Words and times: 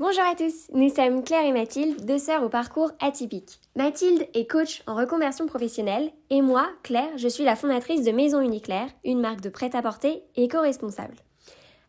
Bonjour 0.00 0.24
à 0.24 0.34
tous, 0.34 0.70
nous 0.72 0.88
sommes 0.88 1.22
Claire 1.22 1.44
et 1.44 1.52
Mathilde, 1.52 2.06
deux 2.06 2.16
sœurs 2.16 2.42
au 2.42 2.48
parcours 2.48 2.90
atypique. 3.00 3.60
Mathilde 3.76 4.26
est 4.32 4.50
coach 4.50 4.82
en 4.86 4.94
reconversion 4.94 5.44
professionnelle 5.44 6.10
et 6.30 6.40
moi, 6.40 6.70
Claire, 6.82 7.18
je 7.18 7.28
suis 7.28 7.44
la 7.44 7.54
fondatrice 7.54 8.02
de 8.02 8.10
Maison 8.10 8.40
Uniclaire, 8.40 8.88
une 9.04 9.20
marque 9.20 9.42
de 9.42 9.50
prêt-à-porter 9.50 10.22
éco-responsable. 10.36 11.16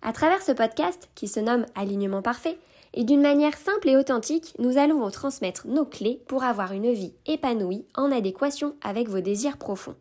À 0.02 0.12
travers 0.12 0.42
ce 0.42 0.52
podcast, 0.52 1.10
qui 1.16 1.30
se 1.30 1.40
nomme 1.40 1.66
Alignement 1.74 2.22
parfait, 2.22 2.58
et 2.94 3.06
d'une 3.06 3.22
manière 3.22 3.56
simple 3.56 3.88
et 3.88 3.96
authentique, 3.96 4.56
nous 4.60 4.78
allons 4.78 5.00
vous 5.00 5.10
transmettre 5.10 5.68
nos 5.68 5.86
clés 5.86 6.22
pour 6.28 6.44
avoir 6.44 6.74
une 6.74 6.92
vie 6.92 7.14
épanouie 7.28 7.86
en 7.96 8.12
adéquation 8.12 8.76
avec 8.84 9.08
vos 9.08 9.22
désirs 9.22 9.56
profonds. 9.56 9.96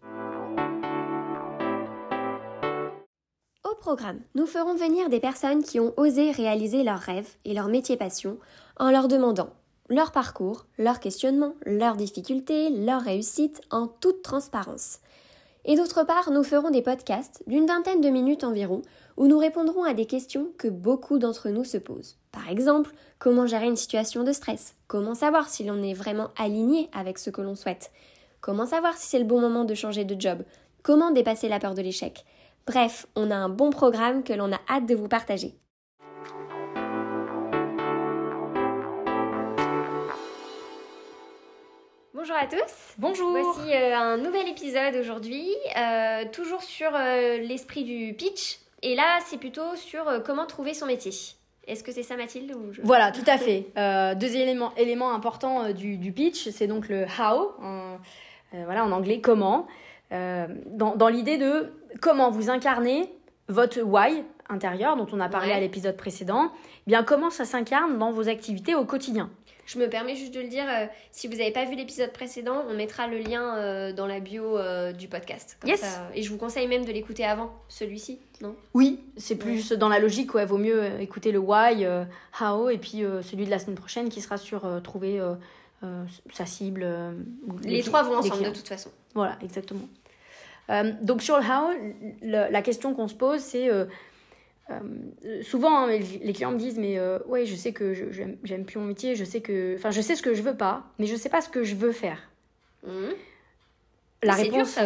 Programme, 3.80 4.20
nous 4.34 4.46
ferons 4.46 4.74
venir 4.74 5.08
des 5.08 5.20
personnes 5.20 5.64
qui 5.64 5.80
ont 5.80 5.94
osé 5.96 6.30
réaliser 6.30 6.84
leurs 6.84 7.00
rêves 7.00 7.30
et 7.44 7.54
leur 7.54 7.66
métier 7.66 7.96
passion 7.96 8.36
en 8.78 8.90
leur 8.90 9.08
demandant 9.08 9.50
leur 9.88 10.12
parcours, 10.12 10.66
leurs 10.78 11.00
questionnements, 11.00 11.54
leurs 11.66 11.96
difficultés, 11.96 12.70
leurs 12.70 13.02
réussites 13.02 13.60
en 13.70 13.88
toute 13.88 14.22
transparence. 14.22 15.00
Et 15.64 15.76
d'autre 15.76 16.04
part, 16.04 16.30
nous 16.30 16.44
ferons 16.44 16.70
des 16.70 16.80
podcasts 16.80 17.42
d'une 17.48 17.66
vingtaine 17.66 18.00
de 18.00 18.08
minutes 18.08 18.44
environ 18.44 18.82
où 19.16 19.26
nous 19.26 19.38
répondrons 19.38 19.82
à 19.82 19.92
des 19.92 20.06
questions 20.06 20.48
que 20.58 20.68
beaucoup 20.68 21.18
d'entre 21.18 21.48
nous 21.48 21.64
se 21.64 21.76
posent. 21.76 22.16
Par 22.30 22.48
exemple, 22.48 22.94
comment 23.18 23.46
gérer 23.46 23.66
une 23.66 23.76
situation 23.76 24.22
de 24.22 24.32
stress? 24.32 24.74
Comment 24.86 25.14
savoir 25.14 25.48
si 25.48 25.64
l'on 25.64 25.82
est 25.82 25.92
vraiment 25.92 26.28
aligné 26.38 26.88
avec 26.92 27.18
ce 27.18 27.30
que 27.30 27.42
l'on 27.42 27.56
souhaite? 27.56 27.90
Comment 28.40 28.66
savoir 28.66 28.96
si 28.96 29.08
c'est 29.08 29.18
le 29.18 29.24
bon 29.24 29.40
moment 29.40 29.64
de 29.64 29.74
changer 29.74 30.04
de 30.04 30.18
job? 30.18 30.44
Comment 30.82 31.10
dépasser 31.10 31.48
la 31.48 31.58
peur 31.58 31.74
de 31.74 31.82
l'échec? 31.82 32.24
Bref, 32.66 33.06
on 33.16 33.30
a 33.30 33.34
un 33.36 33.48
bon 33.48 33.70
programme 33.70 34.22
que 34.22 34.32
l'on 34.32 34.52
a 34.52 34.60
hâte 34.68 34.86
de 34.86 34.94
vous 34.94 35.08
partager. 35.08 35.54
Bonjour 42.12 42.36
à 42.36 42.46
tous. 42.46 42.94
Bonjour. 42.98 43.30
Voici 43.30 43.72
euh, 43.72 43.96
un 43.96 44.18
nouvel 44.18 44.46
épisode 44.48 44.94
aujourd'hui, 44.96 45.48
euh, 45.76 46.24
toujours 46.32 46.62
sur 46.62 46.94
euh, 46.94 47.38
l'esprit 47.38 47.82
du 47.82 48.14
pitch. 48.14 48.58
Et 48.82 48.94
là, 48.94 49.18
c'est 49.26 49.38
plutôt 49.38 49.74
sur 49.74 50.22
comment 50.24 50.46
trouver 50.46 50.74
son 50.74 50.86
métier. 50.86 51.12
Est-ce 51.66 51.82
que 51.82 51.92
c'est 51.92 52.02
ça, 52.02 52.16
Mathilde 52.16 52.54
Voilà, 52.82 53.10
tout 53.10 53.24
à 53.26 53.38
fait. 53.38 53.66
deux 54.16 54.36
éléments, 54.36 54.74
éléments 54.76 55.14
importants 55.14 55.72
du, 55.72 55.96
du, 55.96 56.12
pitch, 56.12 56.50
c'est 56.50 56.66
donc 56.66 56.88
le 56.88 57.04
how, 57.04 57.52
en, 57.62 57.98
voilà, 58.52 58.84
en 58.84 58.92
anglais, 58.92 59.20
comment. 59.20 59.66
Dans, 60.10 60.96
dans 60.96 61.08
l'idée 61.08 61.38
de 61.38 61.72
comment 62.00 62.30
vous 62.30 62.50
incarnez 62.50 63.12
votre 63.48 63.80
why 63.82 64.24
intérieur 64.48 64.96
dont 64.96 65.06
on 65.12 65.20
a 65.20 65.28
parlé 65.28 65.52
à 65.52 65.60
l'épisode 65.60 65.96
précédent, 65.96 66.50
eh 66.86 66.90
bien 66.90 67.02
comment 67.04 67.30
ça 67.30 67.44
s'incarne 67.44 67.98
dans 67.98 68.10
vos 68.10 68.28
activités 68.28 68.74
au 68.74 68.84
quotidien? 68.84 69.30
Je 69.66 69.78
me 69.78 69.88
permets 69.88 70.16
juste 70.16 70.34
de 70.34 70.40
le 70.40 70.48
dire, 70.48 70.64
euh, 70.68 70.86
si 71.12 71.28
vous 71.28 71.36
n'avez 71.36 71.52
pas 71.52 71.64
vu 71.64 71.76
l'épisode 71.76 72.12
précédent, 72.12 72.64
on 72.68 72.74
mettra 72.74 73.06
le 73.06 73.18
lien 73.18 73.56
euh, 73.56 73.92
dans 73.92 74.06
la 74.08 74.18
bio 74.18 74.58
euh, 74.58 74.90
du 74.90 75.06
podcast. 75.06 75.58
yes. 75.64 76.00
et 76.12 76.22
je 76.22 76.30
vous 76.30 76.38
conseille 76.38 76.66
même 76.66 76.84
de 76.84 76.90
l'écouter 76.90 77.24
avant 77.24 77.52
celui-ci, 77.68 78.18
non? 78.40 78.56
Oui, 78.74 78.98
c'est 79.16 79.36
plus 79.36 79.70
dans 79.70 79.88
la 79.88 80.00
logique, 80.00 80.34
ouais, 80.34 80.44
vaut 80.44 80.58
mieux 80.58 81.00
écouter 81.00 81.30
le 81.30 81.38
why, 81.38 81.86
how, 82.40 82.68
et 82.68 82.78
puis 82.78 83.04
celui 83.22 83.44
de 83.44 83.50
la 83.50 83.60
semaine 83.60 83.76
prochaine 83.76 84.08
qui 84.08 84.20
sera 84.20 84.38
sur 84.38 84.82
trouver 84.82 85.20
sa 86.32 86.46
cible. 86.46 86.84
les 87.62 87.84
trois 87.84 88.02
vont 88.02 88.16
ensemble 88.16 88.46
de 88.46 88.50
toute 88.50 88.66
façon. 88.66 88.90
Voilà, 89.14 89.38
exactement. 89.40 89.88
Euh, 90.68 90.92
donc 91.02 91.22
sur 91.22 91.38
le 91.38 91.44
how, 91.44 91.70
la 92.22 92.62
question 92.62 92.94
qu'on 92.94 93.08
se 93.08 93.14
pose, 93.14 93.40
c'est 93.40 93.70
euh, 93.70 93.86
euh, 94.70 95.42
souvent 95.42 95.86
hein, 95.86 95.88
les 95.88 96.32
clients 96.32 96.52
me 96.52 96.58
disent 96.58 96.78
mais 96.78 96.98
ouais 97.26 97.44
je 97.46 97.56
sais 97.56 97.72
que 97.72 97.94
j'aime 98.12 98.64
plus 98.64 98.78
mon 98.78 98.86
métier, 98.86 99.14
je 99.16 99.24
sais 99.24 99.40
que, 99.40 99.74
enfin 99.76 99.90
je 99.90 100.00
sais 100.00 100.14
ce 100.14 100.22
que 100.22 100.34
je 100.34 100.42
veux 100.42 100.56
pas, 100.56 100.84
mais 100.98 101.06
je 101.06 101.16
sais 101.16 101.28
pas 101.28 101.40
ce 101.40 101.48
que 101.48 101.64
je 101.64 101.74
veux 101.74 101.92
faire. 101.92 102.30
Mmh. 102.86 103.10
La 104.22 104.34
réponse, 104.34 104.78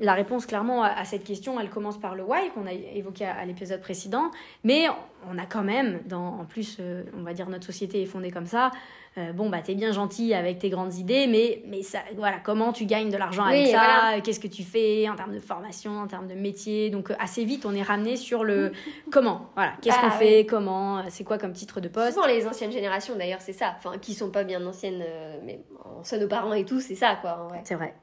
la 0.00 0.14
réponse 0.14 0.46
clairement 0.46 0.82
à, 0.82 1.04
cette 1.04 1.24
question, 1.24 1.60
elle 1.60 1.68
commence 1.68 1.98
par 1.98 2.14
le 2.14 2.22
why 2.22 2.50
qu'on 2.54 2.66
a 2.66 2.72
évoqué 2.72 3.26
à, 3.26 3.44
l'épisode 3.44 3.80
précédent, 3.80 4.30
mais 4.62 4.86
on 5.30 5.36
a 5.38 5.44
quand 5.44 5.62
même, 5.62 6.00
dans, 6.06 6.38
en 6.40 6.44
plus, 6.44 6.78
on 7.18 7.22
va 7.22 7.34
dire 7.34 7.48
notre 7.50 7.66
société 7.66 8.02
est 8.02 8.06
fondée 8.06 8.30
comme 8.30 8.46
ça, 8.46 8.70
euh, 9.16 9.32
bon 9.32 9.48
bah 9.48 9.58
t'es 9.62 9.76
bien 9.76 9.92
gentil 9.92 10.34
avec 10.34 10.58
tes 10.58 10.70
grandes 10.70 10.96
idées 10.96 11.28
mais 11.28 11.62
mais 11.68 11.82
ça 11.82 12.00
voilà 12.16 12.38
comment 12.42 12.72
tu 12.72 12.84
gagnes 12.84 13.10
de 13.10 13.16
l'argent 13.16 13.44
avec 13.44 13.68
ça? 13.68 14.20
qu'est-ce 14.24 14.40
que 14.40 14.48
tu 14.48 14.64
fais 14.64 15.08
en 15.08 15.14
termes 15.14 15.32
de 15.32 15.38
formation 15.38 16.00
en 16.00 16.08
termes 16.08 16.26
de 16.26 16.34
métier? 16.34 16.90
Donc 16.90 17.12
euh, 17.12 17.16
assez 17.20 17.44
vite 17.44 17.64
on 17.64 17.76
est 17.76 17.82
ramené 17.82 18.16
sur 18.16 18.42
le 18.42 18.72
comment. 19.12 19.50
Voilà. 19.54 19.74
Qu'est-ce 19.82 20.00
qu'on 20.00 20.08
bah, 20.08 20.14
fait? 20.14 20.46
comment? 20.46 20.98
Euh, 20.98 21.02
c'est 21.10 21.22
quoi 21.22 21.38
comme 21.38 21.52
titre 21.52 21.80
de 21.80 21.86
poste? 21.86 22.14
souvent 22.14 22.26
les 22.26 22.44
anciennes 22.44 22.72
générations 22.72 23.14
d'ailleurs 23.14 23.40
c'est 23.40 23.52
ça. 23.52 23.76
Enfin 23.78 23.98
qui 23.98 24.14
sont 24.14 24.30
pas 24.30 24.42
bien 24.42 24.66
anciennes 24.66 25.04
mais 25.44 25.60
en 25.84 26.02
soit 26.02 26.18
nos 26.18 26.26
parents 26.26 26.52
et 26.52 26.64
tout 26.64 26.80
c'est 26.80 26.96
ça 26.96 27.16
quoi 27.20 27.52
c'est 27.62 27.76
vrai 27.76 27.94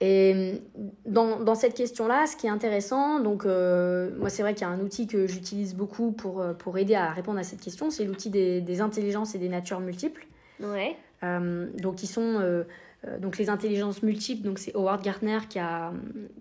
et 0.00 0.62
dans, 1.06 1.40
dans, 1.40 1.56
cette 1.56 1.74
question-là, 1.74 2.26
ce 2.26 2.36
qui 2.36 2.46
est 2.46 2.50
intéressant, 2.50 3.18
donc 3.18 3.44
moi 3.44 4.28
c'est 4.28 4.42
vrai 4.42 4.54
qu'il 4.54 4.62
y 4.62 4.70
a 4.70 4.72
un 4.72 4.80
outil 4.80 5.08
que 5.08 5.26
j'utilise 5.26 5.74
beaucoup 5.74 6.12
pour, 6.12 6.44
pour 6.58 6.78
aider 6.78 6.94
à 6.94 7.10
répondre 7.10 7.40
à 7.40 7.42
cette 7.42 7.60
question, 7.60 7.90
c'est 7.90 8.04
l'outil 8.04 8.30
des, 8.30 8.60
des, 8.60 8.80
intelligences 8.80 9.34
et 9.34 9.38
des 9.38 9.48
natures 9.48 9.80
multiples. 9.80 10.28
Ouais. 10.60 10.96
Euh, 11.24 11.66
donc, 11.76 12.02
ils 12.02 12.08
sont. 12.08 12.38
Euh, 12.40 12.64
euh, 13.06 13.16
donc 13.20 13.38
les 13.38 13.48
intelligences 13.48 14.02
multiples, 14.02 14.44
donc 14.44 14.58
c'est 14.58 14.74
Howard 14.74 15.02
Gardner 15.02 15.38
qui 15.48 15.60
a, 15.60 15.92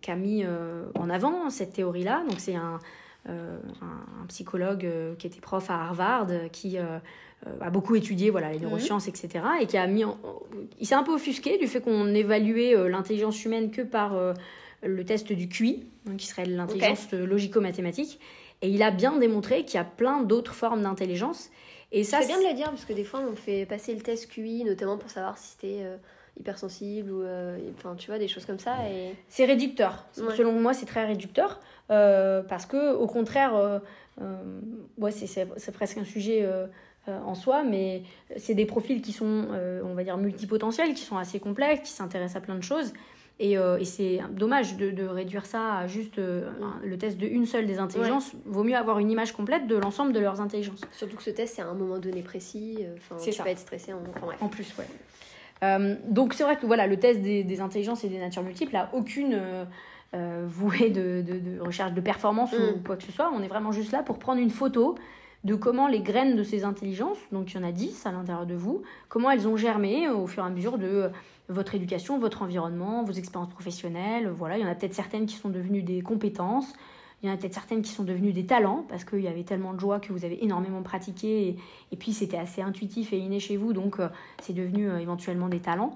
qui 0.01 0.09
a 0.09 0.16
mis 0.16 0.44
en 0.95 1.07
avant 1.07 1.51
cette 1.51 1.74
théorie-là. 1.74 2.24
Donc 2.28 2.39
c'est 2.39 2.56
un, 2.56 2.79
un, 3.28 4.26
psychologue 4.28 4.88
qui 5.18 5.28
était 5.28 5.40
prof 5.40 5.70
à 5.70 5.76
Harvard, 5.76 6.28
qui 6.52 6.78
a 6.78 7.70
beaucoup 7.70 7.96
étudié 7.96 8.30
voilà, 8.30 8.52
les 8.52 8.60
neurosciences, 8.60 9.08
mhm. 9.08 9.14
etc. 9.16 9.46
Et 9.62 9.68
qui 9.68 9.78
a 9.78 9.88
mis... 9.88 10.04
il 10.80 10.88
s'est 10.88 10.96
un 10.96 11.04
peu 11.04 11.14
offusqué 11.14 11.58
du 11.58 11.68
fait 11.68 11.80
qu'on 11.82 12.14
évaluait 12.14 12.90
l'intelligence 12.90 13.46
humaine 13.46 13.72
que 13.72 13.82
par 13.82 14.16
le 14.84 15.06
test 15.06 15.32
du 15.32 15.48
QI, 15.48 15.86
qui 16.18 16.28
serait 16.28 16.46
l'intelligence 16.46 17.12
logico-mathématique. 17.14 18.20
Et 18.62 18.70
il 18.70 18.84
a 18.84 18.92
bien 18.92 19.18
démontré 19.18 19.64
qu'il 19.64 19.76
y 19.76 19.82
a 19.82 19.86
plein 19.86 20.24
d'autres 20.24 20.54
formes 20.54 20.82
d'intelligence 20.82 21.50
et 21.92 22.04
ça, 22.04 22.22
c'est 22.22 22.28
bien 22.28 22.42
de 22.42 22.48
le 22.48 22.54
dire, 22.54 22.70
parce 22.70 22.86
que 22.86 22.94
des 22.94 23.04
fois, 23.04 23.22
on 23.22 23.36
fait 23.36 23.66
passer 23.66 23.94
le 23.94 24.02
test 24.02 24.30
QI, 24.30 24.64
notamment 24.64 24.98
pour 24.98 25.10
savoir 25.10 25.38
si 25.38 25.58
t'es 25.58 25.80
euh, 25.82 25.98
hypersensible 26.40 27.12
ou. 27.12 27.24
Euh, 27.24 27.58
enfin, 27.78 27.96
tu 27.96 28.08
vois, 28.08 28.20
des 28.20 28.28
choses 28.28 28.46
comme 28.46 28.59
ça. 28.59 28.75
Et... 28.90 29.16
C'est 29.30 29.46
réducteur. 29.46 30.06
Selon 30.14 30.53
moi, 30.53 30.74
c'est 30.74 30.86
très 30.86 31.06
réducteur. 31.06 31.59
Euh, 31.90 32.42
parce 32.42 32.66
que, 32.66 32.94
au 32.94 33.08
contraire, 33.08 33.81
ouais, 34.98 35.12
c'est 35.12 35.72
presque 35.72 35.98
un 35.98 36.06
sujet. 36.06 36.48
en 37.08 37.36
soi, 37.36 37.64
mais 37.64 38.03
c'est 38.36 38.53
des 38.53 38.66
profils 38.66 39.02
qui 39.02 39.14
sont, 39.14 39.48
on 39.84 39.94
va 39.94 40.03
dire, 40.03 40.18
multipotentiels, 40.18 40.94
qui 40.94 41.03
sont 41.03 41.18
assez 41.18 41.40
complexes, 41.40 41.81
qui 41.90 41.92
s'intéressent 41.94 42.38
à 42.38 42.42
plein 42.42 42.56
de 42.56 42.64
choses. 42.64 42.94
Euh, 43.40 43.78
et, 43.78 43.86
c'est 43.86 44.19
dommage 44.31 44.78
de, 44.78 45.06
réduire 45.06 45.46
ça 45.46 45.75
à 45.75 45.88
juste 45.88 46.18
euh, 46.18 46.50
le 46.84 46.98
test 46.98 47.18
de 47.18 47.28
une 47.28 47.46
seule 47.46 47.68
des 47.68 47.78
intelligences. 47.78 48.31
Vaut 48.46 48.64
mieux 48.64 48.75
avoir 48.75 49.00
une 49.00 49.12
image 49.12 49.31
complète 49.31 49.68
de 49.68 49.75
l'ensemble 49.75 50.12
de 50.14 50.19
leurs 50.19 50.42
intelligences. 50.42 50.81
Surtout 50.92 51.18
que 51.18 51.24
ce 51.24 51.30
test, 51.30 51.56
c'est 51.56 51.62
à 51.62 51.68
un 51.68 51.75
moment 51.75 52.00
donné 52.00 52.22
précis. 52.22 52.78
Euh, 52.81 52.96
enfin, 52.98 53.24
tu 53.24 53.31
ça. 53.31 53.44
peux 53.44 53.50
être 53.50 53.59
stressé 53.59 53.94
en, 53.94 54.02
en 54.42 54.50
plus. 54.50 54.75
Ouais. 54.78 54.88
Donc 55.62 56.34
c'est 56.34 56.44
vrai 56.44 56.57
que 56.57 56.66
voilà, 56.66 56.88
le 56.88 56.97
test 56.97 57.22
des, 57.22 57.62
intelligences 57.62 58.03
et 58.03 58.09
des 58.09 58.19
natures 58.19 58.44
multiples 58.44 58.73
n'a 58.73 58.90
aucune 58.94 59.40
vouée 60.13 60.90
de, 60.90 61.22
de, 61.22 61.59
recherche 61.59 61.94
de 61.94 62.01
performance 62.01 62.53
ou 62.53 62.78
mm. 62.78 62.84
quoi 62.84 62.95
que 62.97 63.03
ce 63.03 63.12
soit. 63.12 63.31
On 63.34 63.41
est 63.41 63.47
vraiment 63.47 63.72
juste 63.72 63.91
là 63.91 64.03
pour 64.03 64.19
prendre 64.19 64.40
une 64.40 64.51
photo 64.51 64.95
de 65.44 65.56
comment 65.56 65.88
les 65.88 66.01
graines 66.01 66.35
de 66.35 66.44
ces 66.44 66.63
intelligences, 66.63 67.18
donc 67.31 67.53
il 67.53 67.57
y 67.57 67.59
en 67.59 67.63
a 67.63 67.72
10 67.72 68.06
à 68.06 68.12
l'intérieur 68.12 68.45
de 68.45 68.56
vous, 68.56 68.81
comment 69.07 69.31
elles 69.31 69.47
ont 69.47 69.56
germé 69.56 70.09
au 70.09 70.28
fur 70.28 70.44
et 70.44 70.47
à 70.47 70.50
mesure 70.50 70.78
de 70.78 71.09
votre 71.50 71.75
éducation, 71.75 72.19
votre 72.19 72.41
environnement, 72.41 73.03
vos 73.03 73.13
expériences 73.13 73.50
professionnelles. 73.50 74.28
Voilà, 74.29 74.57
il 74.57 74.62
y 74.62 74.66
en 74.66 74.69
a 74.69 74.75
peut-être 74.75 74.94
certaines 74.94 75.25
qui 75.25 75.35
sont 75.35 75.50
devenues 75.50 75.84
des 75.84 76.01
compétences. 76.01 76.74
Il 77.24 77.30
y 77.30 77.32
en 77.32 77.34
a 77.34 77.38
peut-être 77.38 77.56
certaines 77.56 77.82
qui 77.82 77.92
sont 77.92 78.04
devenues 78.04 78.32
des 78.32 78.46
talents 78.46 78.86
parce 78.88 79.04
qu'il 79.04 79.22
y 79.22 79.28
avait 79.28 79.44
tellement 79.44 79.74
de 79.74 79.80
joie 79.80 80.00
que 80.00 80.14
vous 80.14 80.24
avez 80.24 80.44
énormément 80.44 80.84
pratiqué 80.84 81.58
et, 81.92 81.96
puis 81.96 82.14
c'était 82.14 82.38
assez 82.38 82.62
intuitif 82.62 83.12
et 83.12 83.18
inné 83.18 83.40
chez 83.40 83.58
vous, 83.58 83.74
donc 83.74 84.00
euh, 84.00 84.08
c'est 84.42 84.54
devenu 84.54 84.88
euh, 84.88 85.00
éventuellement 85.00 85.48
des 85.48 85.60
talents. 85.60 85.96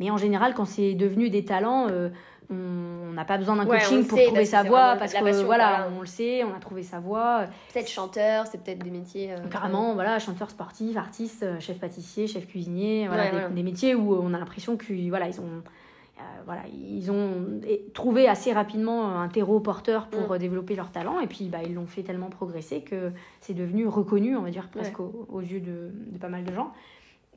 Mais 0.00 0.10
en 0.10 0.16
général, 0.16 0.54
quand 0.54 0.64
c'est 0.64 0.94
devenu 0.94 1.28
des 1.28 1.44
talents, 1.44 1.88
euh, 1.90 2.08
on 2.48 3.12
n'a 3.12 3.24
pas 3.26 3.36
besoin 3.36 3.56
d'un 3.56 3.66
coaching 3.66 4.06
pour 4.06 4.18
trouver 4.22 4.44
sa 4.46 4.62
voix 4.62 4.96
parce 4.96 5.12
que 5.12 5.44
voilà, 5.44 5.88
on 5.94 6.00
le 6.00 6.06
sait, 6.06 6.42
on 6.44 6.54
a 6.54 6.58
trouvé 6.58 6.82
sa 6.82 7.00
voix. 7.00 7.44
Peut-être 7.72 7.90
chanteur, 7.90 8.46
c'est 8.46 8.62
peut-être 8.62 8.82
des 8.82 8.90
métiers. 8.90 9.34
Carrément, 9.50 9.94
voilà, 9.94 10.18
chanteur 10.18 10.48
sportif, 10.50 10.96
artiste, 10.96 11.44
chef 11.60 11.78
pâtissier, 11.78 12.28
chef 12.28 12.46
cuisinier, 12.46 13.08
voilà, 13.08 13.48
des, 13.48 13.62
métiers 13.62 13.94
où 13.94 14.14
on 14.14 14.32
a 14.32 14.38
l'impression 14.38 14.76
qu'ils 14.76 15.08
voilà, 15.10 15.28
ils 15.28 15.40
ont, 15.40 15.62
voilà, 16.44 16.62
ils 16.68 17.10
ont 17.10 17.60
trouvé 17.92 18.28
assez 18.28 18.52
rapidement 18.52 19.20
un 19.20 19.28
terreau 19.28 19.60
porteur 19.60 20.06
pour 20.06 20.32
mm. 20.32 20.38
développer 20.38 20.74
leur 20.74 20.90
talent 20.90 21.20
et 21.20 21.26
puis 21.26 21.48
bah, 21.48 21.58
ils 21.64 21.74
l'ont 21.74 21.86
fait 21.86 22.02
tellement 22.02 22.30
progresser 22.30 22.82
que 22.82 23.12
c'est 23.40 23.54
devenu 23.54 23.86
reconnu, 23.86 24.36
on 24.36 24.42
va 24.42 24.50
dire 24.50 24.68
presque 24.68 25.00
aux, 25.00 25.40
yeux 25.40 25.60
de, 25.60 25.90
de, 26.12 26.18
pas 26.18 26.28
mal 26.28 26.44
de 26.44 26.52
gens. 26.52 26.72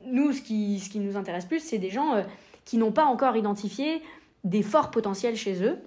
Nous, 0.06 0.32
ce 0.32 0.40
qui, 0.40 0.78
ce 0.78 0.88
qui 0.88 0.98
nous 0.98 1.16
intéresse 1.16 1.44
plus, 1.44 1.60
c'est 1.60 1.78
des 1.78 1.90
gens 1.90 2.24
qui 2.64 2.78
n'ont 2.78 2.92
pas 2.92 3.04
encore 3.04 3.36
identifié 3.36 4.00
des 4.44 4.62
forts 4.62 4.90
potentiels 4.90 5.36
chez 5.36 5.62
eux. 5.62 5.78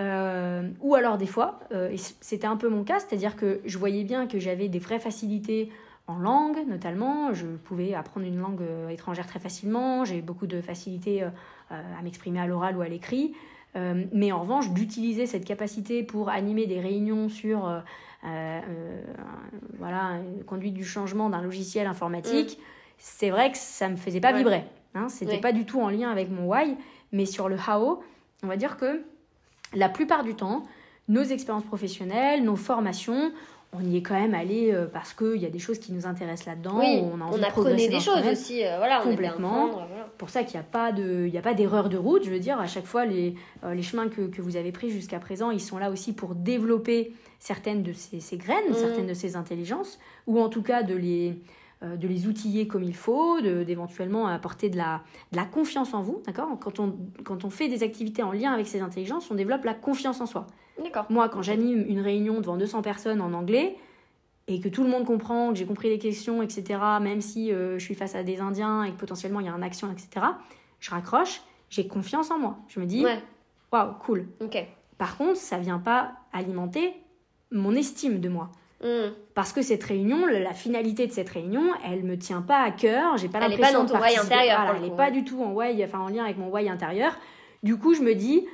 Euh, 0.00 0.68
ou 0.80 0.94
alors 0.94 1.16
des 1.16 1.26
fois, 1.26 1.60
euh, 1.72 1.94
c'était 2.20 2.46
un 2.46 2.56
peu 2.56 2.68
mon 2.68 2.84
cas, 2.84 2.98
c'est-à-dire 2.98 3.36
que 3.36 3.60
je 3.64 3.78
voyais 3.78 4.04
bien 4.04 4.26
que 4.26 4.38
j'avais 4.38 4.68
des 4.68 4.78
vraies 4.78 4.98
facilités 4.98 5.70
en 6.06 6.18
langue 6.18 6.66
notamment. 6.66 7.32
Je 7.34 7.46
pouvais 7.46 7.94
apprendre 7.94 8.26
une 8.26 8.38
langue 8.38 8.62
étrangère 8.90 9.26
très 9.26 9.40
facilement. 9.40 10.04
J'ai 10.04 10.22
beaucoup 10.22 10.46
de 10.46 10.60
facilité 10.60 11.22
à 11.70 12.02
m'exprimer 12.02 12.40
à 12.40 12.46
l'oral 12.46 12.76
ou 12.76 12.80
à 12.80 12.88
l'écrit. 12.88 13.34
mais 13.74 14.32
en 14.32 14.40
revanche, 14.40 14.70
d'utiliser 14.70 15.26
cette 15.26 15.44
capacité 15.44 16.02
pour 16.02 16.28
animer 16.28 16.66
des 16.66 16.80
réunions 16.80 17.28
sur 17.28 17.82
voilà, 19.78 20.20
conduite 20.46 20.74
du 20.74 20.84
changement 20.84 21.28
d'un 21.28 21.42
logiciel 21.42 21.86
informatique, 21.86 22.58
mm. 22.58 22.62
c'est 22.98 23.30
vrai 23.30 23.50
que 23.50 23.58
ça 23.58 23.88
me 23.88 23.96
faisait 23.96 24.20
pas 24.20 24.32
vibrer. 24.32 24.64
Hein, 24.96 25.08
C'était 25.08 25.40
pas 25.40 25.52
du 25.52 25.66
tout 25.66 25.80
en 25.80 25.90
lien 25.90 26.10
avec 26.10 26.30
mon 26.30 26.46
why, 26.50 26.76
mais 27.12 27.26
sur 27.26 27.48
le 27.48 27.56
how, 27.56 28.02
on 28.42 28.46
va 28.46 28.56
dire 28.56 28.76
que 28.76 29.02
la 29.74 29.88
plupart 29.88 30.24
du 30.24 30.34
temps, 30.34 30.62
nos 31.08 31.22
expériences 31.22 31.64
professionnelles, 31.64 32.42
nos 32.42 32.56
formations, 32.56 33.32
on 33.72 33.80
y 33.80 33.96
est 33.96 34.02
quand 34.02 34.14
même 34.14 34.34
allé 34.34 34.72
euh, 34.72 34.86
parce 34.86 35.12
qu'il 35.12 35.36
y 35.36 35.46
a 35.46 35.50
des 35.50 35.58
choses 35.58 35.78
qui 35.78 35.92
nous 35.92 36.06
intéressent 36.06 36.46
là-dedans. 36.46 36.78
on 36.78 37.20
a 37.20 37.24
envie 37.24 37.40
on 37.40 37.42
apprenait 37.42 37.88
des 37.88 38.00
choses 38.00 38.26
aussi, 38.30 38.64
euh, 38.64 38.78
voilà, 38.78 39.00
complètement. 39.00 39.86
Pour 40.18 40.30
ça 40.30 40.44
qu'il 40.44 40.54
n'y 40.54 40.60
a 40.60 40.68
pas 40.70 40.92
de, 40.92 41.26
il 41.26 41.36
a 41.36 41.42
pas 41.42 41.52
d'erreur 41.52 41.88
de 41.88 41.98
route. 41.98 42.24
Je 42.24 42.30
veux 42.30 42.38
dire, 42.38 42.58
à 42.58 42.66
chaque 42.66 42.86
fois, 42.86 43.04
les, 43.04 43.34
euh, 43.64 43.74
les 43.74 43.82
chemins 43.82 44.08
que, 44.08 44.22
que, 44.22 44.40
vous 44.40 44.56
avez 44.56 44.72
pris 44.72 44.90
jusqu'à 44.90 45.18
présent, 45.18 45.50
ils 45.50 45.60
sont 45.60 45.78
là 45.78 45.90
aussi 45.90 46.14
pour 46.14 46.34
développer 46.34 47.12
certaines 47.38 47.82
de 47.82 47.92
ces, 47.92 48.20
ces 48.20 48.38
graines, 48.38 48.70
mmh. 48.70 48.74
certaines 48.74 49.06
de 49.06 49.14
ces 49.14 49.36
intelligences, 49.36 49.98
ou 50.26 50.40
en 50.40 50.48
tout 50.48 50.62
cas 50.62 50.82
de 50.82 50.94
les, 50.94 51.36
de 51.82 52.08
les 52.08 52.26
outiller 52.26 52.66
comme 52.66 52.82
il 52.82 52.94
faut, 52.94 53.40
d'éventuellement 53.40 54.26
apporter 54.26 54.70
de 54.70 54.76
la, 54.76 55.02
de 55.32 55.36
la 55.36 55.44
confiance 55.44 55.92
en 55.92 56.02
vous. 56.02 56.22
D'accord? 56.26 56.58
Quand 56.58 56.80
on, 56.80 56.96
quand 57.22 57.44
on 57.44 57.50
fait 57.50 57.68
des 57.68 57.82
activités 57.82 58.22
en 58.22 58.32
lien 58.32 58.52
avec 58.52 58.66
ces 58.66 58.80
intelligences, 58.80 59.30
on 59.30 59.34
développe 59.34 59.64
la 59.64 59.74
confiance 59.74 60.20
en 60.20 60.26
soi. 60.26 60.46
Moi, 61.10 61.28
quand 61.28 61.42
j'anime 61.42 61.84
une 61.88 62.00
réunion 62.00 62.40
devant 62.40 62.56
200 62.56 62.82
personnes 62.82 63.20
en 63.20 63.32
anglais, 63.32 63.76
et 64.48 64.60
que 64.60 64.68
tout 64.68 64.84
le 64.84 64.88
monde 64.88 65.04
comprend, 65.04 65.52
que 65.52 65.58
j'ai 65.58 65.66
compris 65.66 65.88
les 65.88 65.98
questions, 65.98 66.42
etc., 66.42 66.80
même 67.00 67.20
si 67.20 67.52
euh, 67.52 67.78
je 67.78 67.84
suis 67.84 67.94
face 67.94 68.14
à 68.14 68.22
des 68.22 68.40
Indiens 68.40 68.84
et 68.84 68.92
que 68.92 68.96
potentiellement 68.96 69.40
il 69.40 69.46
y 69.46 69.48
a 69.48 69.52
un 69.52 69.62
action, 69.62 69.90
etc., 69.90 70.26
je 70.78 70.90
raccroche, 70.90 71.42
j'ai 71.68 71.86
confiance 71.88 72.30
en 72.30 72.38
moi. 72.38 72.58
Je 72.68 72.78
me 72.78 72.86
dis, 72.86 73.04
waouh, 73.72 73.94
cool. 74.04 74.26
Par 74.98 75.16
contre, 75.16 75.36
ça 75.36 75.58
vient 75.58 75.78
pas 75.78 76.12
alimenter 76.32 76.94
mon 77.50 77.72
estime 77.72 78.20
de 78.20 78.28
moi. 78.28 78.50
Hmm. 78.82 79.12
Parce 79.34 79.52
que 79.52 79.62
cette 79.62 79.84
réunion, 79.84 80.26
la 80.26 80.52
finalité 80.52 81.06
de 81.06 81.12
cette 81.12 81.30
réunion, 81.30 81.62
elle 81.84 82.04
me 82.04 82.18
tient 82.18 82.42
pas 82.42 82.62
à 82.62 82.70
cœur. 82.70 83.16
J'ai 83.16 83.28
pas 83.28 83.40
l'impression 83.40 83.84
de 83.84 83.90
participer. 83.90 84.34
intérieur. 84.34 84.74
elle 84.76 84.82
n'est 84.82 84.96
pas 84.96 85.10
du 85.10 85.24
tout 85.24 85.42
en 85.42 85.52
way, 85.52 85.82
enfin 85.84 86.00
en 86.00 86.08
lien 86.08 86.24
avec 86.24 86.36
mon 86.36 86.48
way 86.48 86.68
intérieur. 86.68 87.16
Du 87.62 87.78
coup, 87.78 87.94
je 87.94 88.02
me 88.02 88.14
dis, 88.14 88.46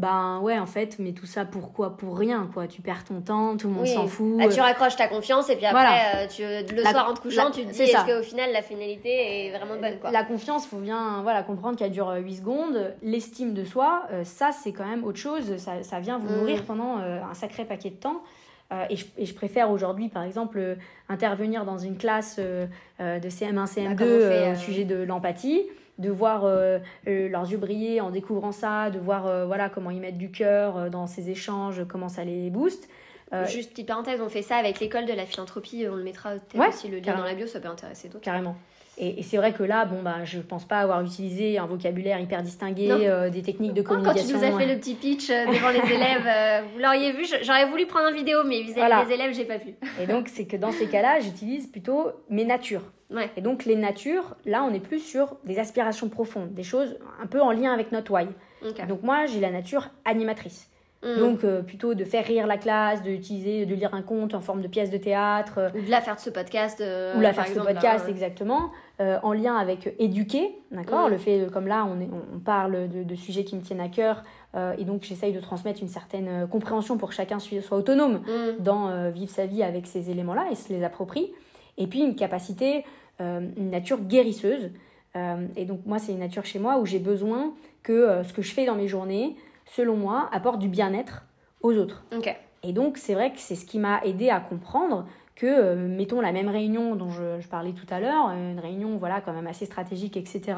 ben 0.00 0.40
ouais, 0.42 0.58
en 0.58 0.66
fait, 0.66 0.96
mais 0.98 1.12
tout 1.12 1.26
ça 1.26 1.44
pourquoi 1.44 1.96
Pour 1.96 2.18
rien, 2.18 2.50
quoi? 2.52 2.66
Tu 2.66 2.82
perds 2.82 3.04
ton 3.04 3.20
temps, 3.20 3.56
tout 3.56 3.68
le 3.68 3.74
monde 3.74 3.86
s'en 3.86 4.08
fout. 4.08 4.38
Bah, 4.38 4.48
tu 4.48 4.60
raccroches 4.60 4.96
ta 4.96 5.06
confiance 5.06 5.48
et 5.50 5.56
puis 5.56 5.66
après, 5.66 6.24
euh, 6.24 6.28
tu, 6.28 6.42
le 6.74 6.82
soir 6.82 7.08
en 7.08 7.14
te 7.14 7.20
couchant, 7.20 7.50
tu 7.52 7.64
te 7.64 7.70
dis 7.70 7.82
est-ce 7.82 8.04
qu'au 8.04 8.22
final 8.22 8.52
la 8.52 8.62
finalité 8.62 9.46
est 9.46 9.50
vraiment 9.50 9.80
bonne, 9.80 10.00
quoi? 10.00 10.10
La 10.10 10.24
confiance, 10.24 10.66
faut 10.66 10.78
bien 10.78 11.22
voilà, 11.22 11.44
comprendre 11.44 11.78
qu'elle 11.78 11.92
dure 11.92 12.12
8 12.12 12.36
secondes. 12.36 12.94
L'estime 13.02 13.54
de 13.54 13.64
soi, 13.64 14.04
euh, 14.10 14.24
ça 14.24 14.50
c'est 14.50 14.72
quand 14.72 14.86
même 14.86 15.04
autre 15.04 15.18
chose. 15.18 15.56
Ça, 15.58 15.82
ça 15.84 16.00
vient 16.00 16.18
vous 16.18 16.28
hmm. 16.28 16.38
nourrir 16.38 16.64
pendant 16.64 16.98
euh, 16.98 17.20
un 17.22 17.34
sacré 17.34 17.64
paquet 17.64 17.90
de 17.90 17.96
temps. 17.96 18.22
Euh, 18.72 18.86
et, 18.90 19.24
je, 19.24 19.34
préfère 19.34 19.70
aujourd'hui, 19.70 20.08
par 20.08 20.22
exemple, 20.22 20.58
euh, 20.58 20.74
intervenir 21.08 21.64
dans 21.64 21.78
une 21.78 21.96
classe 21.96 22.36
euh, 22.38 22.66
de 22.98 23.28
CM1, 23.28 23.66
CM2 23.66 24.52
au 24.52 24.56
sujet 24.56 24.84
de 24.84 25.02
l'empathie, 25.02 25.62
de 25.98 26.10
voir 26.10 26.44
leurs 27.06 27.50
yeux 27.50 27.56
briller 27.56 28.00
en 28.00 28.10
découvrant 28.10 28.50
ça, 28.50 28.90
de 28.90 28.98
voir 28.98 29.46
voilà, 29.46 29.68
comment 29.68 29.90
ils 29.90 30.00
mettent 30.00 30.18
du 30.18 30.32
cœur 30.32 30.90
dans 30.90 31.06
ces 31.06 31.30
échanges, 31.30 31.84
comment 31.86 32.08
ça 32.08 32.24
les 32.24 32.50
booste. 32.50 32.88
Juste 33.46 33.70
petite 33.70 33.86
parenthèse, 33.86 34.20
on 34.20 34.28
fait 34.28 34.42
ça 34.42 34.56
avec 34.56 34.80
l'école 34.80 35.06
de 35.06 35.12
la 35.12 35.24
philanthropie, 35.24 35.86
on 35.90 35.94
le 35.94 36.02
mettra 36.02 36.34
aussi 36.68 36.88
le 36.88 36.98
lien 36.98 37.16
dans 37.16 37.24
la 37.24 37.34
bio, 37.34 37.46
ça 37.46 37.60
peut 37.60 37.68
intéresser 37.68 38.08
d'autres. 38.08 38.24
Carrément. 38.24 38.56
Et, 38.96 39.22
c'est 39.22 39.36
vrai 39.36 39.52
que 39.52 39.62
là, 39.62 39.84
bon, 39.84 40.02
bah, 40.02 40.24
je 40.24 40.38
pense 40.38 40.64
pas 40.64 40.78
avoir 40.78 41.02
utilisé 41.02 41.58
un 41.58 41.66
vocabulaire 41.66 42.20
hyper 42.20 42.42
distingué, 42.42 42.88
euh, 42.90 43.28
des 43.28 43.42
techniques 43.42 43.74
de 43.74 43.82
communication. 43.82 44.22
Quand 44.22 44.28
tu 44.28 44.46
nous 44.46 44.54
as 44.54 44.58
fait 44.58 44.72
le 44.72 44.78
petit 44.78 44.94
pitch 44.94 45.30
euh, 45.30 45.46
devant 45.46 45.70
les 45.70 45.92
élèves, 45.92 46.26
euh, 46.26 46.62
vous 46.72 46.78
l'auriez 46.78 47.12
vu, 47.12 47.24
j'aurais 47.42 47.68
voulu 47.68 47.86
prendre 47.86 48.08
une 48.10 48.16
vidéo, 48.16 48.38
mais 48.44 48.62
vis-à-vis 48.62 49.08
des 49.08 49.14
élèves, 49.14 49.34
j'ai 49.34 49.44
pas 49.44 49.58
pu. 49.58 49.74
et 50.00 50.06
donc, 50.06 50.28
c'est 50.28 50.46
que 50.46 50.56
dans 50.56 50.70
ces 50.70 50.86
cas-là, 50.86 51.18
j'utilise 51.20 51.66
plutôt 51.66 52.12
mes 52.30 52.44
natures. 52.44 52.82
Ouais. 53.10 53.30
Et 53.36 53.40
donc, 53.40 53.64
les 53.64 53.76
natures, 53.76 54.36
là, 54.44 54.64
on 54.64 54.72
est 54.72 54.80
plus 54.80 55.00
sur 55.00 55.36
des 55.44 55.58
aspirations 55.58 56.08
profondes, 56.08 56.54
des 56.54 56.62
choses 56.62 56.96
un 57.20 57.26
peu 57.26 57.40
en 57.40 57.50
lien 57.50 57.72
avec 57.72 57.92
notre 57.92 58.12
why. 58.12 58.28
Donc, 58.88 59.02
moi, 59.02 59.26
j'ai 59.26 59.40
la 59.40 59.50
nature 59.50 59.90
animatrice. 60.04 60.70
Mm. 61.04 61.18
Donc, 61.18 61.44
euh, 61.44 61.62
plutôt 61.62 61.94
de 61.94 62.04
faire 62.04 62.24
rire 62.24 62.46
la 62.46 62.56
classe, 62.56 63.02
de, 63.02 63.10
utiliser, 63.10 63.66
de 63.66 63.74
lire 63.74 63.94
un 63.94 64.02
conte 64.02 64.34
en 64.34 64.40
forme 64.40 64.62
de 64.62 64.68
pièce 64.68 64.90
de 64.90 64.96
théâtre. 64.96 65.70
Ou 65.74 65.82
de 65.82 65.90
la 65.90 66.00
faire 66.00 66.16
de 66.16 66.20
ce 66.20 66.30
podcast. 66.30 66.80
Euh, 66.80 67.16
ou 67.16 67.20
la 67.20 67.32
faire 67.32 67.44
de 67.44 67.50
ce 67.50 67.60
podcast, 67.60 68.08
exactement. 68.08 68.70
Euh, 69.00 69.18
en 69.22 69.32
lien 69.32 69.56
avec 69.56 69.94
éduquer, 69.98 70.56
d'accord 70.70 71.08
mm. 71.08 71.10
Le 71.10 71.18
fait, 71.18 71.46
comme 71.52 71.66
là, 71.66 71.86
on, 71.86 72.00
est, 72.00 72.08
on 72.34 72.38
parle 72.38 72.88
de, 72.88 73.02
de, 73.02 73.14
sujets 73.14 73.44
qui 73.44 73.56
me 73.56 73.60
tiennent 73.60 73.80
à 73.80 73.88
cœur. 73.88 74.22
et 74.78 74.84
donc, 74.84 75.02
j'essaye 75.02 75.32
de 75.32 75.40
transmettre 75.40 75.82
une 75.82 75.88
certaine 75.88 76.46
compréhension 76.48 76.96
pour 76.96 77.10
que 77.10 77.14
chacun 77.14 77.38
soit 77.38 77.76
autonome 77.76 78.20
mm. 78.20 78.62
dans 78.62 79.10
vivre 79.10 79.30
sa 79.30 79.46
vie 79.46 79.62
avec 79.62 79.86
ces 79.86 80.10
éléments-là 80.10 80.46
et 80.50 80.54
se 80.54 80.72
les 80.72 80.82
approprie. 80.84 81.32
Et 81.76 81.86
puis, 81.86 82.00
une 82.00 82.14
capacité, 82.14 82.84
une 83.20 83.70
nature 83.70 84.00
guérisseuse. 84.00 84.70
et 85.56 85.64
donc, 85.64 85.80
moi, 85.84 85.98
c'est 85.98 86.12
une 86.12 86.20
nature 86.20 86.44
chez 86.44 86.58
moi 86.58 86.78
où 86.78 86.86
j'ai 86.86 87.00
besoin 87.00 87.52
que 87.82 88.22
ce 88.26 88.32
que 88.32 88.42
je 88.42 88.52
fais 88.52 88.64
dans 88.64 88.76
mes 88.76 88.88
journées, 88.88 89.36
selon 89.66 89.96
moi, 89.96 90.28
apporte 90.32 90.58
du 90.58 90.68
bien-être 90.68 91.24
aux 91.62 91.74
autres. 91.74 92.04
Et 92.62 92.72
donc, 92.72 92.96
c'est 92.96 93.14
vrai 93.14 93.32
que 93.32 93.38
c'est 93.38 93.56
ce 93.56 93.66
qui 93.66 93.78
m'a 93.78 94.00
aidé 94.04 94.30
à 94.30 94.40
comprendre 94.40 95.06
que, 95.36 95.46
euh, 95.46 95.76
mettons, 95.76 96.20
la 96.20 96.32
même 96.32 96.48
réunion 96.48 96.94
dont 96.94 97.10
je, 97.10 97.46
parlais 97.48 97.72
tout 97.72 97.86
à 97.90 98.00
l'heure, 98.00 98.28
une 98.30 98.58
réunion, 98.58 98.96
voilà, 98.96 99.20
quand 99.20 99.32
même 99.32 99.46
assez 99.46 99.66
stratégique, 99.66 100.16
etc., 100.16 100.54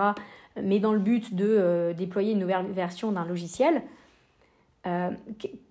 mais 0.63 0.79
dans 0.79 0.93
le 0.93 0.99
but 0.99 1.35
de 1.35 1.47
euh, 1.47 1.93
déployer 1.93 2.33
une 2.33 2.39
nouvelle 2.39 2.67
version 2.67 3.13
d'un 3.13 3.25
logiciel, 3.25 3.83
euh, 4.87 5.11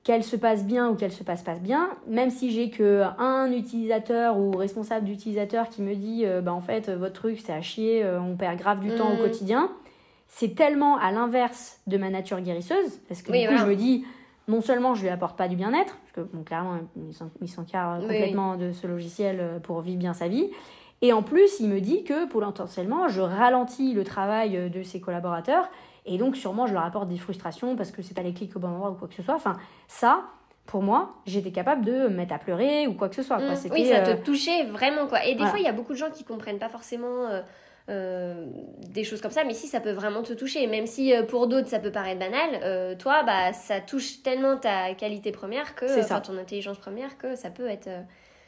qu'elle 0.04 0.24
se 0.24 0.36
passe 0.36 0.66
bien 0.66 0.90
ou 0.90 0.96
qu'elle 0.96 1.14
se 1.14 1.24
passe 1.24 1.42
pas 1.42 1.56
bien, 1.56 1.90
même 2.08 2.30
si 2.30 2.52
j'ai 2.52 2.70
que 2.70 3.04
un 3.18 3.50
utilisateur 3.52 4.38
ou 4.38 4.52
responsable 4.52 5.06
d'utilisateur 5.06 5.70
qui 5.70 5.82
me 5.82 5.96
dit, 5.96 6.26
bah, 6.44 6.54
en 6.54 6.60
fait, 6.60 6.90
votre 6.90 7.14
truc, 7.14 7.40
c'est 7.40 7.54
à 7.54 7.62
chier, 7.62 8.06
on 8.06 8.36
perd 8.36 8.58
grave 8.58 8.82
du 8.82 8.90
temps 8.96 9.12
au 9.12 9.16
mm. 9.16 9.20
quotidien, 9.20 9.72
c'est 10.28 10.56
tellement 10.56 10.98
à 10.98 11.12
l'inverse 11.12 11.80
de 11.88 11.98
ma 11.98 12.10
nature 12.10 12.42
guérisseuse, 12.42 13.00
parce 13.08 13.22
que 13.22 13.32
du 13.32 13.48
coup, 13.48 13.58
je 13.58 13.66
me 13.66 13.76
dis, 13.76 14.06
non 14.48 14.62
seulement 14.62 14.96
je 14.96 15.04
lui 15.04 15.10
apporte 15.10 15.38
pas 15.38 15.48
du 15.48 15.56
bien-être, 15.56 15.98
parce 15.98 16.12
que 16.14 16.22
bon, 16.22 16.44
clairement, 16.44 16.80
il 17.42 17.50
s'encarre 17.50 18.00
complètement 18.00 18.58
de 18.58 18.72
ce 18.72 18.88
logiciel 18.88 19.38
euh, 19.40 19.60
pour 19.60 19.82
vivre 19.82 20.00
bien 20.00 20.14
sa 20.14 20.28
vie, 20.28 20.50
et 21.02 21.14
en 21.14 21.24
plus, 21.24 21.60
il 21.60 21.70
me 21.70 21.82
dit 21.82 22.04
que 22.04 22.26
potentiellement, 22.26 23.08
je 23.08 23.22
ralentis 23.22 23.94
le 23.94 24.04
travail 24.04 24.58
euh, 24.58 24.70
de 24.70 24.82
ses 24.84 25.00
collaborateurs, 25.00 25.70
et 26.06 26.18
donc 26.18 26.36
sûrement, 26.36 26.68
je 26.68 26.74
leur 26.74 26.84
apporte 26.84 27.08
des 27.10 27.18
frustrations 27.18 27.76
parce 27.76 27.92
que 27.92 28.02
c'est 28.02 28.14
pas 28.14 28.22
les 28.22 28.34
clics 28.34 28.56
au 28.56 28.60
bon 28.60 28.70
endroit 28.70 28.92
ou 28.92 28.94
quoi 28.94 29.08
que 29.08 29.16
ce 29.16 29.24
soit. 29.24 29.36
Enfin, 29.36 29.58
ça, 29.88 30.26
pour 30.66 30.84
moi, 30.84 31.16
j'étais 31.26 31.52
capable 31.52 31.84
de 31.84 31.92
me 31.92 32.10
mettre 32.10 32.34
à 32.34 32.38
pleurer 32.38 32.88
ou 32.88 32.94
quoi 32.94 33.10
que 33.10 33.16
ce 33.16 33.24
soit. 33.24 33.38
Quoi. 33.38 33.54
Mmh. 33.54 33.72
oui, 33.72 33.86
ça 33.86 34.02
te 34.02 34.10
euh, 34.12 34.24
touchait 34.24 34.66
vraiment. 34.66 35.08
quoi. 35.08 35.26
Et 35.26 35.36
des 35.36 35.46
fois, 35.46 35.60
il 35.60 35.66
y 35.66 35.68
a 35.68 35.72
beaucoup 35.72 35.94
de 35.94 35.98
gens 35.98 36.12
qui 36.12 36.24
comprennent 36.24 36.60
pas 36.60 36.70
forcément... 36.70 37.28
Euh, 37.28 37.42
des 37.88 39.04
choses 39.04 39.22
comme 39.22 39.32
ça, 39.32 39.44
mais 39.44 39.54
si 39.54 39.68
ça 39.68 39.80
peut 39.80 39.92
vraiment 39.92 40.24
te 40.24 40.34
toucher, 40.34 40.66
même 40.66 40.88
si 40.88 41.14
euh, 41.14 41.22
pour 41.22 41.48
d'autres 41.48 41.68
ça 41.68 41.78
peut 41.78 41.92
paraître 41.92 42.20
banal, 42.20 42.50
euh, 42.64 42.96
toi 42.96 43.22
bah 43.24 43.54
ça 43.54 43.80
touche 43.80 44.24
tellement 44.24 44.58
ta 44.58 44.96
qualité 44.96 45.32
première 45.32 45.76
que 45.76 45.86
ton 46.22 46.38
intelligence 46.38 46.80
première 46.80 47.16
que 47.20 47.36
ça 47.36 47.52
peut 47.52 47.68
être 47.68 47.90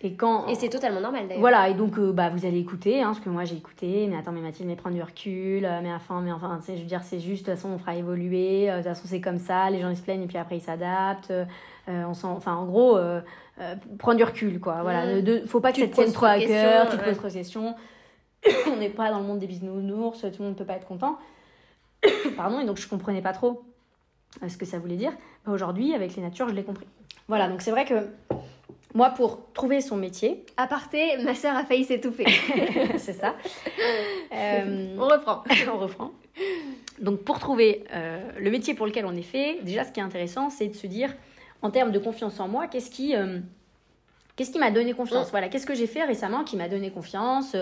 et 0.02 0.14
quand 0.14 0.48
et 0.48 0.56
c'est 0.56 0.70
totalement 0.70 1.02
normal 1.02 1.28
d'ailleurs. 1.28 1.42
Voilà 1.42 1.70
et 1.70 1.76
donc 1.76 2.00
bah 2.00 2.30
vous 2.30 2.48
allez 2.48 2.58
écouter 2.58 3.04
hein, 3.04 3.14
ce 3.14 3.20
que 3.20 3.30
moi 3.30 3.44
j'ai 3.44 3.58
écouté, 3.58 4.08
mais 4.10 4.18
attends 4.18 4.32
mais 4.32 4.42
Mathilde 4.42 4.70
mais 4.70 4.76
prendre 4.76 4.96
du 4.96 5.04
recul, 5.04 5.70
mais 5.84 5.94
enfin 5.94 6.20
mais 6.22 6.32
enfin 6.32 6.60
je 6.68 6.74
veux 6.74 6.80
dire 6.86 7.04
c'est 7.04 7.20
juste 7.20 7.46
de 7.46 7.52
toute 7.52 7.60
façon 7.60 7.70
on 7.70 7.78
fera 7.78 7.96
évoluer, 7.96 8.72
de 8.72 8.78
toute 8.78 8.86
façon 8.86 9.04
c'est 9.06 9.22
comme 9.22 9.40
ça, 9.40 9.70
les 9.70 9.82
gens 9.82 9.90
ils 9.90 9.98
se 9.98 10.02
plaignent 10.02 10.24
et 10.24 10.28
puis 10.28 10.38
après 10.40 10.58
ils 10.58 10.62
s'adaptent, 10.62 11.32
on 11.88 12.10
enfin 12.10 12.56
en 12.56 12.66
gros 12.66 12.98
prendre 14.00 14.18
du 14.18 14.24
recul 14.24 14.60
quoi, 14.60 14.80
voilà, 14.82 15.06
mmh. 15.18 15.22
de, 15.22 15.44
faut 15.46 15.60
pas 15.60 15.72
que 15.74 15.80
ça 15.80 15.88
te 15.88 15.94
tienne 15.94 16.12
trop 16.12 16.26
à 16.26 16.40
cœur, 16.40 16.90
tu 16.90 16.98
te 16.98 17.04
poses 17.04 17.18
trop 17.18 17.28
de 17.28 17.34
questions 17.34 17.76
on 18.68 18.78
n'est 18.78 18.90
pas 18.90 19.10
dans 19.10 19.20
le 19.20 19.26
monde 19.26 19.40
des 19.40 19.48
bisounours, 19.48 20.22
tout 20.22 20.28
le 20.40 20.46
monde 20.46 20.54
ne 20.54 20.58
peut 20.58 20.66
pas 20.66 20.76
être 20.76 20.88
content. 20.88 21.18
Pardon, 22.38 22.60
et 22.60 22.66
donc 22.66 22.78
je 22.78 22.88
comprenais 22.88 23.22
pas 23.22 23.34
trop 23.34 23.64
euh, 24.44 24.50
ce 24.50 24.58
que 24.58 24.66
ça 24.66 24.80
voulait 24.80 24.96
dire. 24.96 25.12
Bah, 25.46 25.52
aujourd'hui, 25.52 25.94
avec 25.94 26.16
les 26.16 26.22
natures, 26.22 26.50
je 26.50 26.54
l'ai 26.54 26.64
compris. 26.64 26.88
Voilà, 27.28 27.48
donc 27.48 27.62
c'est 27.62 27.72
vrai 27.72 27.86
que 27.86 28.08
moi, 28.94 29.10
pour 29.10 29.52
trouver 29.54 29.82
son 29.82 29.98
métier. 29.98 30.46
À 30.56 30.68
parté, 30.68 31.18
ma 31.18 31.36
sœur 31.36 31.56
a 31.56 31.66
failli 31.66 31.84
s'étouffer. 31.84 32.26
c'est 32.98 33.14
ça. 33.14 33.36
Euh, 34.34 34.96
on 34.98 35.08
reprend. 35.08 35.44
on 35.74 35.78
reprend. 35.78 36.12
Donc, 37.00 37.20
pour 37.20 37.40
trouver 37.40 37.84
euh, 37.94 38.20
le 38.40 38.50
métier 38.50 38.74
pour 38.74 38.88
lequel 38.88 39.06
on 39.06 39.16
est 39.16 39.24
fait, 39.24 39.60
déjà, 39.62 39.84
ce 39.84 39.92
qui 39.92 40.00
est 40.00 40.04
intéressant, 40.04 40.50
c'est 40.50 40.68
de 40.68 40.76
se 40.76 40.88
dire, 40.88 41.14
en 41.62 41.70
termes 41.70 41.92
de 41.92 42.00
confiance 42.00 42.40
en 42.40 42.48
moi, 42.48 42.68
qu'est-ce 42.68 42.90
qui, 42.90 43.14
qu'est-ce 44.36 44.52
qui 44.52 44.60
m'a 44.60 44.72
donné 44.72 44.94
confiance? 44.94 45.28
Mm. 45.28 45.32
Voilà, 45.32 45.50
qu'est-ce 45.50 45.68
que 45.68 45.76
j'ai 45.76 45.88
fait 45.88 46.04
récemment 46.04 46.44
qui 46.44 46.56
m'a 46.56 46.70
donné 46.70 46.90
confiance? 46.90 47.56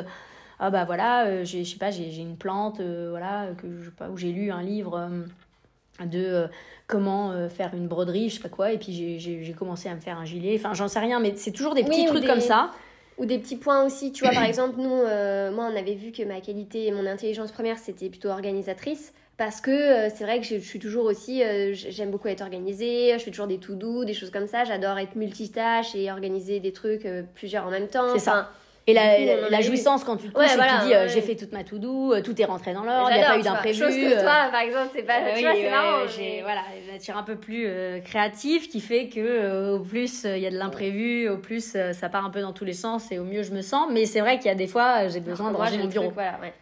Ah 0.59 0.69
bah 0.69 0.85
voilà, 0.85 1.25
euh, 1.25 1.45
je 1.45 1.63
sais 1.63 1.77
pas, 1.77 1.91
j'ai 1.91 2.15
une 2.17 2.37
plante, 2.37 2.79
euh, 2.79 3.07
voilà, 3.09 3.49
que 3.57 3.67
je, 3.81 3.89
pas, 3.89 4.09
où 4.09 4.17
j'ai 4.17 4.31
lu 4.31 4.51
un 4.51 4.63
livre 4.63 4.97
euh, 4.97 6.05
de 6.05 6.47
comment 6.87 7.49
faire 7.49 7.73
une 7.73 7.87
broderie, 7.87 8.29
je 8.29 8.35
sais 8.35 8.41
pas 8.41 8.49
quoi, 8.49 8.71
et 8.71 8.77
puis 8.77 9.19
j'ai 9.19 9.55
commencé 9.57 9.89
à 9.89 9.95
me 9.95 9.99
faire 9.99 10.17
un 10.19 10.25
gilet. 10.25 10.55
Enfin, 10.57 10.73
j'en 10.73 10.87
sais 10.87 10.99
rien, 10.99 11.19
mais 11.19 11.33
c'est 11.35 11.51
toujours 11.51 11.73
des 11.73 11.83
petits 11.83 12.05
trucs 12.05 12.25
comme 12.25 12.41
ça 12.41 12.71
Ou 13.17 13.25
des 13.25 13.39
petits 13.39 13.55
points 13.55 13.85
aussi, 13.85 14.11
tu 14.11 14.23
vois, 14.23 14.33
par 14.33 14.43
exemple, 14.43 14.75
nous, 14.77 14.91
euh, 14.91 15.51
moi, 15.51 15.69
on 15.71 15.75
avait 15.75 15.95
vu 15.95 16.11
que 16.11 16.23
ma 16.23 16.41
qualité 16.41 16.85
et 16.87 16.91
mon 16.91 17.05
intelligence 17.05 17.51
première, 17.51 17.79
c'était 17.79 18.09
plutôt 18.09 18.29
organisatrice. 18.29 19.13
Parce 19.37 19.59
que 19.59 19.71
euh, 19.71 20.09
c'est 20.15 20.23
vrai 20.23 20.39
que 20.39 20.45
je, 20.45 20.55
suis 20.55 20.79
toujours 20.79 21.05
aussi, 21.05 21.43
euh, 21.43 21.73
j'aime 21.73 22.09
beaucoup 22.09 22.29
être 22.29 22.41
organisée, 22.41 23.13
je 23.17 23.23
fais 23.23 23.31
toujours 23.31 23.47
des 23.47 23.57
tout 23.57 23.75
doux, 23.75 24.05
des 24.05 24.13
choses 24.13 24.31
comme 24.31 24.47
ça. 24.47 24.63
J'adore 24.63 24.97
être 24.97 25.15
multitâche 25.15 25.93
et 25.93 26.09
organiser 26.09 26.61
des 26.61 26.71
trucs 26.71 27.05
plusieurs 27.33 27.65
en 27.65 27.71
même 27.71 27.87
temps. 27.87 28.13
C'est 28.13 28.19
ça. 28.19 28.49
Et 28.87 28.93
la, 28.93 29.49
la, 29.49 29.61
jouissance 29.61 30.03
quand 30.03 30.15
tu 30.15 30.29
te 30.29 30.33
couches 30.33 30.45
et 30.45 30.57
tu 30.57 30.87
dis 30.87 30.93
j'ai 31.07 31.21
fait 31.21 31.35
toute 31.35 31.51
ma 31.51 31.63
to 31.63 31.79
do, 31.79 32.21
tout 32.21 32.39
est 32.39 32.45
rentré 32.45 32.73
dans 32.73 32.83
l'ordre, 32.83 33.09
il 33.11 33.17
n'y 33.17 33.23
a 33.23 33.27
pas 33.27 33.39
eu 33.39 33.41
d'imprévu. 33.41 33.79
Chose 33.79 33.95
que 33.95 34.21
toi, 34.21 34.49
par 34.51 34.61
exemple, 34.61 34.89
c'est 34.95 35.03
pas. 35.03 35.33
tu 35.35 35.41
vois, 35.41 35.53
c'est 35.55 35.69
marrant. 35.69 36.07
J'ai 36.15 36.41
voilà, 36.43 36.61
une 36.79 36.93
nature 36.93 37.17
un 37.17 37.23
peu 37.23 37.35
plus 37.35 37.67
créative 38.03 38.67
qui 38.67 38.81
fait 38.81 39.09
que 39.09 39.73
au 39.75 39.79
plus 39.79 40.23
il 40.25 40.39
y 40.39 40.45
a 40.45 40.51
de 40.51 40.57
l'imprévu, 40.57 41.29
au 41.29 41.37
plus 41.37 41.75
ça 41.93 42.09
part 42.09 42.25
un 42.25 42.29
peu 42.29 42.41
dans 42.41 42.53
tous 42.53 42.65
les 42.65 42.73
sens 42.73 43.11
et 43.11 43.17
au 43.17 43.23
mieux 43.23 43.43
je 43.43 43.51
me 43.51 43.61
sens. 43.61 43.87
Mais 43.91 44.05
c'est 44.05 44.21
vrai 44.21 44.37
qu'il 44.37 44.47
y 44.47 44.51
a 44.51 44.55
des 44.55 44.67
fois 44.67 45.07
j'ai 45.07 45.19
besoin 45.19 45.51
de 45.51 45.57
ranger 45.57 45.77
mon 45.77 45.87
bureau. 45.87 46.11
voilà, 46.11 46.39
ouais. 46.41 46.53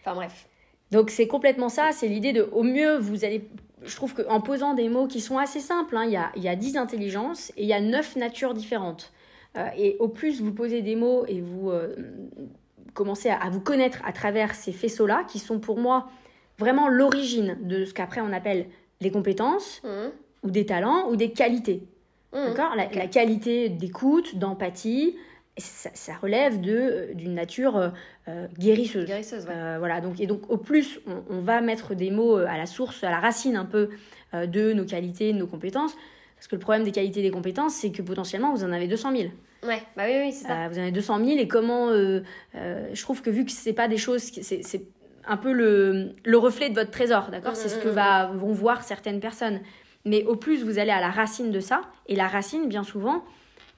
Enfin 0.00 0.14
bref. 0.14 0.46
Donc 0.90 1.10
c'est 1.10 1.26
complètement 1.26 1.68
ça, 1.68 1.90
c'est 1.92 2.08
l'idée 2.08 2.32
de 2.32 2.48
au 2.52 2.62
mieux 2.62 2.96
vous 2.96 3.24
allez. 3.24 3.48
Je 3.84 3.94
trouve 3.94 4.14
qu'en 4.14 4.40
posant 4.40 4.74
des 4.74 4.88
mots 4.88 5.06
qui 5.06 5.20
sont 5.20 5.38
assez 5.38 5.60
simples, 5.60 5.96
hein, 5.96 6.04
il 6.04 6.10
y, 6.10 6.16
a, 6.16 6.32
y 6.34 6.48
a 6.48 6.56
10 6.56 6.76
intelligences 6.76 7.52
et 7.56 7.62
il 7.62 7.68
y 7.68 7.72
a 7.72 7.80
9 7.80 8.16
natures 8.16 8.52
différentes. 8.52 9.12
Euh, 9.58 9.68
et 9.76 9.96
au 9.98 10.08
plus 10.08 10.40
vous 10.40 10.52
posez 10.52 10.82
des 10.82 10.96
mots 10.96 11.24
et 11.26 11.40
vous 11.40 11.70
euh, 11.70 11.94
commencez 12.94 13.30
à, 13.30 13.48
vous 13.50 13.60
connaître 13.60 13.98
à 14.04 14.12
travers 14.12 14.54
ces 14.54 14.72
faisceaux-là, 14.72 15.24
qui 15.28 15.38
sont 15.38 15.58
pour 15.58 15.78
moi 15.78 16.08
vraiment 16.58 16.88
l'origine 16.88 17.56
de 17.62 17.84
ce 17.84 17.94
qu'après 17.94 18.20
on 18.20 18.32
appelle 18.32 18.66
les 19.00 19.10
compétences, 19.10 19.80
mmh. 19.84 19.88
ou 20.44 20.50
des 20.50 20.66
talents, 20.66 21.08
ou 21.08 21.16
des 21.16 21.30
qualités. 21.32 21.82
Mmh. 22.32 22.44
D'accord? 22.46 22.74
La, 22.76 22.86
qualité 23.06 23.68
d'écoute, 23.68 24.36
d'empathie, 24.36 25.16
ça, 25.56 26.12
relève 26.20 26.60
de 26.60 26.72
euh, 26.72 27.14
d'une 27.14 27.34
nature 27.34 27.92
guérisseuse. 28.58 29.06
Guérisseuse, 29.06 29.44
voilà. 29.44 30.00
Donc 30.00 30.20
et 30.20 30.26
donc 30.26 30.50
au 30.50 30.58
plus 30.58 31.00
on, 31.30 31.40
va 31.40 31.60
mettre 31.60 31.94
des 31.94 32.10
mots 32.10 32.36
à 32.36 32.56
la 32.58 32.66
source, 32.66 33.02
à 33.02 33.10
la 33.10 33.20
racine 33.20 33.56
un 33.56 33.64
peu 33.64 33.88
de 34.34 34.72
nos 34.74 34.84
qualités, 34.84 35.32
de 35.32 35.38
nos 35.38 35.46
compétences. 35.46 35.96
Parce 36.38 36.46
que 36.46 36.54
le 36.54 36.60
problème 36.60 36.84
des 36.84 36.92
qualités 36.92 37.18
et 37.18 37.24
des 37.24 37.32
compétences, 37.32 37.74
c'est 37.74 37.90
que 37.90 38.00
potentiellement, 38.00 38.54
vous 38.54 38.62
en 38.62 38.70
avez 38.70 38.86
200 38.86 39.10
000. 39.16 39.28
Ouais, 39.64 39.82
bah 39.96 40.04
oui, 40.06 40.14
oui, 40.22 40.32
c'est 40.32 40.46
ça. 40.46 40.64
Euh, 40.64 40.68
vous 40.68 40.78
en 40.78 40.82
avez 40.82 40.92
200 40.92 41.24
000 41.24 41.38
et 41.38 41.48
comment. 41.48 41.88
Euh, 41.88 42.20
euh, 42.54 42.88
je 42.92 43.02
trouve 43.02 43.22
que 43.22 43.30
vu 43.30 43.44
que 43.44 43.50
c'est 43.50 43.72
pas 43.72 43.88
des 43.88 43.96
choses. 43.96 44.22
C'est 44.22 44.82
un 45.26 45.36
peu 45.36 45.52
le, 45.52 46.14
le, 46.24 46.38
reflet 46.38 46.70
de 46.70 46.74
votre 46.74 46.92
trésor, 46.92 47.30
d'accord? 47.30 47.56
C'est 47.56 47.68
ce 47.68 47.78
que 47.78 47.88
va, 47.88 48.26
vont 48.26 48.52
voir 48.52 48.84
certaines 48.84 49.18
personnes. 49.20 49.60
Mais 50.04 50.24
au 50.24 50.36
plus 50.36 50.62
vous 50.62 50.78
allez 50.78 50.92
à 50.92 51.00
la 51.00 51.10
racine 51.10 51.50
de 51.50 51.60
ça, 51.60 51.82
et 52.06 52.14
la 52.14 52.28
racine, 52.28 52.68
bien 52.68 52.84
souvent, 52.84 53.24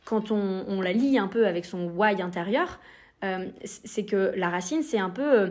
quand 0.05 0.31
on, 0.31 0.65
on 0.69 0.83
la 0.83 0.93
lit 0.93 1.19
un 1.19 1.29
peu 1.29 1.47
avec 1.47 1.65
son 1.65 1.89
why 1.89 2.21
intérieur, 2.21 2.79
c'est 3.65 4.05
que 4.05 4.33
la 4.37 4.49
racine, 4.49 4.83
c'est 4.83 4.99
un 4.99 5.11
peu 5.11 5.51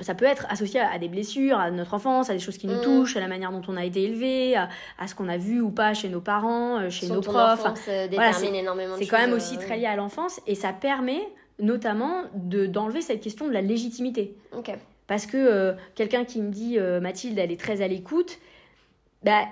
ça 0.00 0.14
peut 0.14 0.24
être 0.24 0.46
associé 0.48 0.80
à, 0.80 0.98
des 0.98 1.08
blessures, 1.08 1.58
à 1.58 1.70
notre 1.70 1.94
enfance, 1.94 2.30
à 2.30 2.32
des 2.32 2.38
choses 2.38 2.58
qui 2.58 2.66
nous 2.66 2.78
mm. 2.78 2.82
touchent, 2.82 3.16
à 3.16 3.20
la 3.20 3.28
manière 3.28 3.50
dont 3.50 3.62
on 3.68 3.76
a 3.76 3.84
été 3.84 4.02
élevé, 4.02 4.56
à, 4.56 4.68
ce 5.06 5.14
qu'on 5.14 5.28
a 5.28 5.36
vu 5.36 5.60
ou 5.60 5.70
pas 5.70 5.94
chez 5.94 6.08
nos 6.08 6.20
parents, 6.20 6.78
euh, 6.78 6.90
chez 6.90 7.08
nos 7.08 7.20
profs. 7.20 7.64
Euh, 7.88 8.06
voilà, 8.12 8.32
c'est 8.32 9.06
quand 9.06 9.18
même 9.18 9.32
aussi 9.32 9.56
euh, 9.56 9.60
très 9.60 9.76
lié 9.76 9.86
à 9.86 9.96
l'enfance 9.96 10.40
et 10.46 10.54
ça 10.54 10.72
permet 10.72 11.20
notamment 11.58 12.22
de 12.34 12.66
d'enlever 12.66 13.00
cette 13.00 13.20
question 13.20 13.48
de 13.48 13.52
la 13.52 13.60
légitimité. 13.60 14.36
Parce 15.08 15.26
que 15.26 15.74
quelqu'un 15.94 16.24
qui 16.24 16.40
me 16.42 16.50
dit 16.50 16.78
Mathilde, 17.00 17.38
elle 17.38 17.50
est 17.50 17.58
très 17.58 17.80
à 17.80 17.88
l'écoute, 17.88 18.38
bah, 19.24 19.46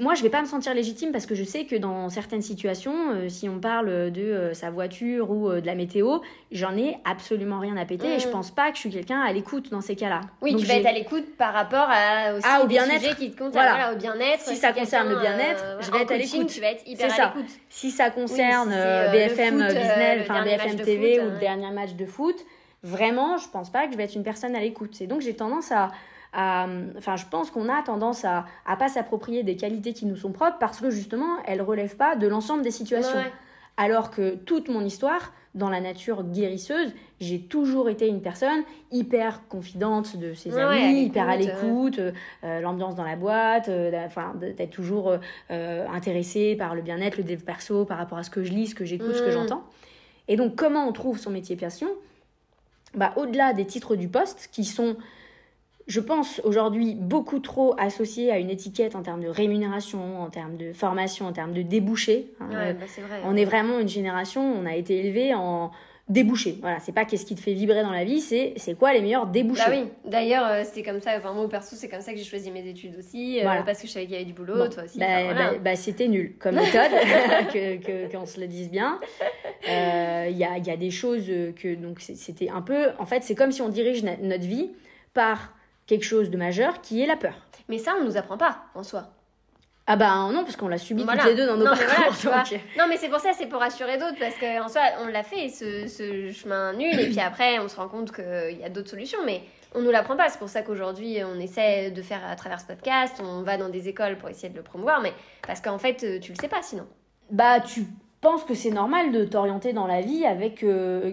moi, 0.00 0.14
je 0.14 0.22
vais 0.22 0.30
pas 0.30 0.40
me 0.40 0.46
sentir 0.46 0.74
légitime 0.74 1.12
parce 1.12 1.26
que 1.26 1.34
je 1.34 1.44
sais 1.44 1.64
que 1.64 1.76
dans 1.76 2.08
certaines 2.08 2.42
situations, 2.42 3.10
euh, 3.10 3.28
si 3.28 3.48
on 3.48 3.58
parle 3.58 4.10
de 4.10 4.22
euh, 4.22 4.54
sa 4.54 4.70
voiture 4.70 5.30
ou 5.30 5.48
euh, 5.48 5.60
de 5.60 5.66
la 5.66 5.74
météo, 5.74 6.18
j'en 6.52 6.76
ai 6.76 6.96
absolument 7.04 7.58
rien 7.58 7.76
à 7.76 7.84
péter 7.84 8.14
et 8.14 8.18
je 8.18 8.28
mm. 8.28 8.32
pense 8.32 8.50
pas 8.50 8.70
que 8.70 8.76
je 8.76 8.80
suis 8.80 8.90
quelqu'un 8.90 9.20
à 9.20 9.32
l'écoute 9.32 9.70
dans 9.70 9.80
ces 9.80 9.96
cas-là. 9.96 10.20
Oui, 10.42 10.56
tu 10.56 10.66
vas 10.66 10.74
être 10.74 10.86
à 10.86 10.92
l'écoute 10.92 11.36
par 11.36 11.52
rapport 11.52 11.86
à 11.88 12.34
aussi 12.34 12.46
ah, 12.48 12.62
au 12.62 12.66
bien-être 12.66 13.16
qui 13.16 13.32
te 13.32 13.42
voilà. 13.44 13.92
au 13.92 13.96
bien-être. 13.96 14.40
Si, 14.40 14.56
ça 14.56 14.72
concerne 14.72 15.08
le 15.08 15.20
bien-être, 15.20 15.64
je 15.80 15.90
vais 15.90 16.02
être 16.02 16.12
à 16.12 16.18
l'écoute. 16.18 16.48
Tu 16.48 16.60
vas 16.60 16.70
être 16.70 16.86
hyper 16.86 17.12
à 17.12 17.26
l'écoute. 17.26 17.50
Si 17.68 17.90
ça 17.90 18.10
concerne 18.10 18.70
BFM 18.70 19.66
Business, 19.66 20.22
enfin 20.22 20.44
BFM 20.44 20.76
TV 20.76 21.20
ou 21.20 21.30
le 21.30 21.38
dernier 21.38 21.70
match 21.70 21.94
de 21.94 22.06
foot, 22.06 22.36
vraiment, 22.82 23.38
je 23.38 23.48
pense 23.48 23.70
pas 23.70 23.86
que 23.86 23.92
je 23.92 23.96
vais 23.96 24.04
être 24.04 24.14
une 24.14 24.24
personne 24.24 24.54
à 24.54 24.60
l'écoute. 24.60 25.00
Et 25.00 25.06
donc 25.06 25.20
j'ai 25.20 25.34
tendance 25.34 25.72
à 25.72 25.90
enfin, 26.34 27.16
je 27.16 27.24
pense 27.30 27.50
qu'on 27.50 27.68
a 27.68 27.82
tendance 27.82 28.24
à, 28.24 28.44
à 28.66 28.76
pas 28.76 28.88
s'approprier 28.88 29.42
des 29.42 29.56
qualités 29.56 29.92
qui 29.92 30.06
nous 30.06 30.16
sont 30.16 30.32
propres 30.32 30.58
parce 30.58 30.80
que 30.80 30.90
justement, 30.90 31.36
elles 31.46 31.62
relèvent 31.62 31.96
pas 31.96 32.16
de 32.16 32.26
l'ensemble 32.26 32.62
des 32.62 32.70
situations. 32.70 33.22
Alors 33.76 34.10
que 34.10 34.36
toute 34.36 34.68
mon 34.68 34.82
histoire, 34.82 35.32
dans 35.54 35.68
la 35.68 35.80
nature 35.80 36.24
guérisseuse, 36.24 36.92
j'ai 37.20 37.40
toujours 37.40 37.88
été 37.88 38.08
une 38.08 38.20
personne 38.20 38.62
hyper 38.90 39.46
confidente 39.48 40.16
de 40.16 40.34
ses 40.34 40.56
amis, 40.56 41.04
hyper 41.04 41.28
à 41.28 41.36
l'écoute, 41.36 41.98
euh, 41.98 42.60
l'ambiance 42.60 42.96
dans 42.96 43.04
la 43.04 43.16
boîte, 43.16 43.68
euh, 43.68 43.92
enfin, 44.04 44.34
d'être 44.34 44.70
toujours 44.70 45.16
euh, 45.50 45.86
intéressée 45.88 46.56
par 46.56 46.74
le 46.74 46.82
bien-être, 46.82 47.16
le 47.16 47.24
dev 47.24 47.38
perso, 47.38 47.84
par 47.84 47.98
rapport 47.98 48.18
à 48.18 48.24
ce 48.24 48.30
que 48.30 48.42
je 48.42 48.52
lis, 48.52 48.68
ce 48.68 48.74
que 48.74 48.84
j'écoute, 48.84 49.14
ce 49.14 49.22
que 49.22 49.28
mm. 49.28 49.32
j'entends. 49.32 49.64
Et 50.26 50.36
donc, 50.36 50.56
comment 50.56 50.88
on 50.88 50.92
trouve 50.92 51.18
son 51.18 51.30
métier 51.30 51.56
passion 51.56 51.88
bah, 52.94 53.12
Au-delà 53.16 53.52
des 53.52 53.64
titres 53.64 53.94
du 53.94 54.08
poste, 54.08 54.48
qui 54.52 54.64
sont 54.64 54.96
je 55.86 56.00
pense 56.00 56.40
aujourd'hui 56.44 56.94
beaucoup 56.94 57.40
trop 57.40 57.74
associé 57.78 58.30
à 58.30 58.38
une 58.38 58.50
étiquette 58.50 58.96
en 58.96 59.02
termes 59.02 59.22
de 59.22 59.28
rémunération, 59.28 60.22
en 60.22 60.30
termes 60.30 60.56
de 60.56 60.72
formation, 60.72 61.26
en 61.26 61.32
termes 61.32 61.52
de 61.52 61.62
débouchés. 61.62 62.32
Hein. 62.40 62.48
Ouais, 62.50 62.72
bah 62.74 62.86
vrai, 62.86 63.20
on 63.24 63.36
est 63.36 63.44
vraiment 63.44 63.78
une 63.78 63.88
génération, 63.88 64.42
on 64.42 64.66
a 64.66 64.74
été 64.74 64.98
élevé 64.98 65.34
en 65.34 65.70
débouchés. 66.08 66.58
Voilà, 66.60 66.80
c'est 66.80 66.92
pas 66.92 67.04
qu'est-ce 67.04 67.24
qui 67.24 67.34
te 67.34 67.40
fait 67.40 67.54
vibrer 67.54 67.82
dans 67.82 67.90
la 67.90 68.04
vie, 68.04 68.20
c'est 68.20 68.54
c'est 68.56 68.74
quoi 68.74 68.92
les 68.92 69.00
meilleurs 69.00 69.26
débouchés. 69.26 69.62
Bah 69.66 69.72
oui, 69.72 70.10
d'ailleurs 70.10 70.46
euh, 70.46 70.62
c'est 70.64 70.82
comme 70.82 71.00
ça, 71.00 71.16
enfin 71.16 71.32
moi 71.32 71.48
perso 71.48 71.76
c'est 71.76 71.88
comme 71.88 72.02
ça 72.02 72.12
que 72.12 72.18
j'ai 72.18 72.24
choisi 72.24 72.50
mes 72.50 72.66
études 72.66 72.96
aussi, 72.98 73.40
euh, 73.40 73.62
parce 73.64 73.80
que 73.80 73.86
je 73.86 73.92
savais 73.92 74.04
qu'il 74.04 74.14
y 74.14 74.16
avait 74.16 74.26
du 74.26 74.34
boulot, 74.34 74.68
toi 74.68 74.84
aussi. 74.84 74.98
Bah, 74.98 75.34
bah, 75.34 75.52
bah, 75.62 75.76
c'était 75.76 76.08
nul 76.08 76.34
comme 76.38 76.54
méthode, 76.60 76.90
que 77.52 78.12
qu'on 78.12 78.26
se 78.26 78.38
le 78.38 78.46
dise 78.46 78.70
bien. 78.70 79.00
Euh, 79.68 80.26
il 80.30 80.36
y, 80.36 80.44
a, 80.44 80.58
y 80.58 80.70
a 80.70 80.76
des 80.76 80.90
choses 80.90 81.26
que 81.56 81.74
donc 81.74 82.00
c'était 82.00 82.50
un 82.50 82.60
peu, 82.60 82.88
en 82.98 83.06
fait 83.06 83.22
c'est 83.22 83.34
comme 83.34 83.52
si 83.52 83.62
on 83.62 83.70
dirige 83.70 84.02
notre 84.02 84.44
vie 84.44 84.70
par 85.14 85.54
quelque 85.86 86.04
chose 86.04 86.30
de 86.30 86.36
majeur 86.36 86.80
qui 86.80 87.02
est 87.02 87.06
la 87.06 87.16
peur. 87.16 87.34
Mais 87.68 87.78
ça, 87.78 87.94
on 88.00 88.04
nous 88.04 88.16
apprend 88.16 88.36
pas 88.36 88.64
en 88.74 88.82
soi. 88.82 89.08
Ah 89.86 89.96
bah 89.96 90.30
non, 90.32 90.44
parce 90.44 90.56
qu'on 90.56 90.68
l'a 90.68 90.78
subi 90.78 91.04
toutes 91.04 91.24
les 91.24 91.34
deux 91.34 91.46
dans 91.46 91.58
nos 91.58 91.66
parcours. 91.66 92.32
non, 92.78 92.84
mais 92.88 92.96
c'est 92.96 93.10
pour 93.10 93.20
ça, 93.20 93.32
c'est 93.36 93.46
pour 93.46 93.60
rassurer 93.60 93.98
d'autres, 93.98 94.18
parce 94.18 94.36
qu'en 94.36 94.68
soi, 94.68 94.80
on 95.02 95.08
l'a 95.08 95.22
fait, 95.22 95.50
ce, 95.50 95.86
ce, 95.86 96.30
chemin 96.30 96.72
nul, 96.72 96.98
et 96.98 97.10
puis 97.10 97.20
après, 97.20 97.58
on 97.58 97.68
se 97.68 97.76
rend 97.76 97.88
compte 97.88 98.10
qu'il 98.10 98.58
y 98.58 98.64
a 98.64 98.70
d'autres 98.70 98.88
solutions, 98.88 99.18
mais 99.26 99.42
on 99.74 99.82
nous 99.82 99.90
l'apprend 99.90 100.16
pas. 100.16 100.30
C'est 100.30 100.38
pour 100.38 100.48
ça 100.48 100.62
qu'aujourd'hui, 100.62 101.18
on 101.22 101.38
essaie 101.38 101.90
de 101.90 102.00
faire 102.00 102.24
à 102.26 102.34
travers 102.34 102.60
ce 102.60 102.66
podcast, 102.66 103.20
on 103.22 103.42
va 103.42 103.58
dans 103.58 103.68
des 103.68 103.88
écoles 103.88 104.16
pour 104.16 104.30
essayer 104.30 104.48
de 104.48 104.56
le 104.56 104.62
promouvoir, 104.62 105.02
mais 105.02 105.12
parce 105.46 105.60
qu'en 105.60 105.78
fait, 105.78 106.18
tu 106.20 106.32
le 106.32 106.36
sais 106.40 106.48
pas 106.48 106.62
sinon. 106.62 106.86
Bah, 107.30 107.60
tu 107.60 107.84
pense 108.24 108.42
que 108.42 108.54
c'est 108.54 108.70
normal 108.70 109.12
de 109.12 109.24
t'orienter 109.24 109.74
dans 109.74 109.86
la 109.86 110.00
vie 110.00 110.24
avec, 110.24 110.64
euh, 110.64 111.12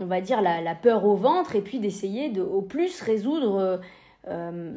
on 0.00 0.06
va 0.06 0.20
dire, 0.20 0.42
la, 0.42 0.74
peur 0.74 1.04
au 1.06 1.14
ventre 1.14 1.54
et 1.54 1.60
puis 1.60 1.78
d'essayer 1.78 2.28
de 2.30 2.42
au 2.42 2.62
plus 2.62 3.00
résoudre 3.00 3.80
euh, 4.28 4.72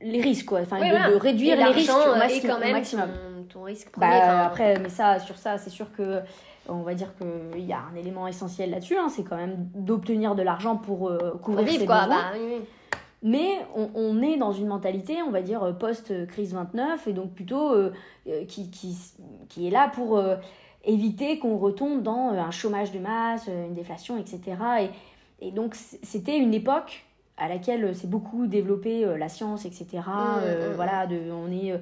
les 0.00 0.20
risques, 0.20 0.46
quoi. 0.46 0.60
Enfin, 0.60 0.78
de, 0.78 1.16
réduire 1.16 1.56
les 1.56 1.64
risques 1.64 1.90
au, 1.90 2.16
maximum. 2.16 3.08
Ton, 3.52 3.64
risque 3.64 3.98
bah, 3.98 4.46
Après, 4.46 4.78
mais 4.78 4.88
ça, 4.88 5.18
sur 5.18 5.36
ça, 5.36 5.58
c'est 5.58 5.70
sûr 5.70 5.92
que 5.92 6.20
on 6.68 6.82
va 6.82 6.94
dire 6.94 7.08
qu'il 7.16 7.64
y 7.64 7.72
a 7.72 7.80
un 7.92 7.96
élément 7.96 8.28
essentiel 8.28 8.70
là-dessus, 8.70 8.96
hein, 8.96 9.08
c'est 9.08 9.24
quand 9.24 9.36
même 9.36 9.56
d'obtenir 9.74 10.36
de 10.36 10.42
l'argent 10.42 10.76
pour 10.76 11.08
euh, 11.08 11.32
couvrir 11.42 11.68
ses 11.68 11.78
besoins. 11.80 12.06
Bah, 12.06 12.32
mais 13.24 13.58
on, 13.74 13.90
on, 13.94 14.22
est 14.22 14.36
dans 14.36 14.52
une 14.52 14.68
mentalité, 14.68 15.16
on 15.26 15.30
va 15.30 15.42
dire, 15.42 15.76
post-crise 15.78 16.54
29, 16.54 17.08
et 17.08 17.12
donc 17.12 17.32
plutôt 17.32 17.72
qui, 18.48 18.70
qui, 18.70 18.96
qui, 19.48 19.68
est 19.68 19.70
là 19.70 19.90
pour 19.94 20.20
éviter 20.84 21.38
qu'on 21.38 21.56
retombe 21.58 22.02
dans 22.02 22.32
euh, 22.32 22.40
un 22.40 22.50
chômage 22.50 22.92
de 22.92 22.98
masse, 22.98 23.46
euh, 23.48 23.66
une 23.66 23.74
déflation, 23.74 24.18
etc. 24.18 24.40
Et, 25.40 25.48
et 25.48 25.50
donc 25.50 25.74
c'était 25.74 26.38
une 26.38 26.54
époque 26.54 27.04
à 27.38 27.48
laquelle 27.48 27.94
s'est 27.94 28.06
beaucoup 28.06 28.46
développé 28.46 29.04
euh, 29.04 29.16
la 29.16 29.28
science, 29.28 29.64
etc. 29.64 29.86
Mmh, 29.92 30.00
mmh, 30.00 30.70
mmh. 30.70 30.72
Voilà, 30.76 31.06
de, 31.06 31.18
on 31.32 31.50
est 31.50 31.80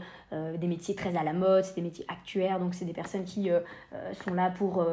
des 0.59 0.69
métiers 0.69 0.95
très 0.95 1.16
à 1.16 1.25
la 1.25 1.33
mode, 1.33 1.64
c'est 1.64 1.75
des 1.75 1.83
métiers 1.83 2.04
actuaires, 2.07 2.61
donc 2.61 2.73
c'est 2.75 2.85
des 2.85 2.92
personnes 2.92 3.25
qui 3.25 3.50
sont 4.25 4.33
là 4.33 4.49
pour 4.49 4.87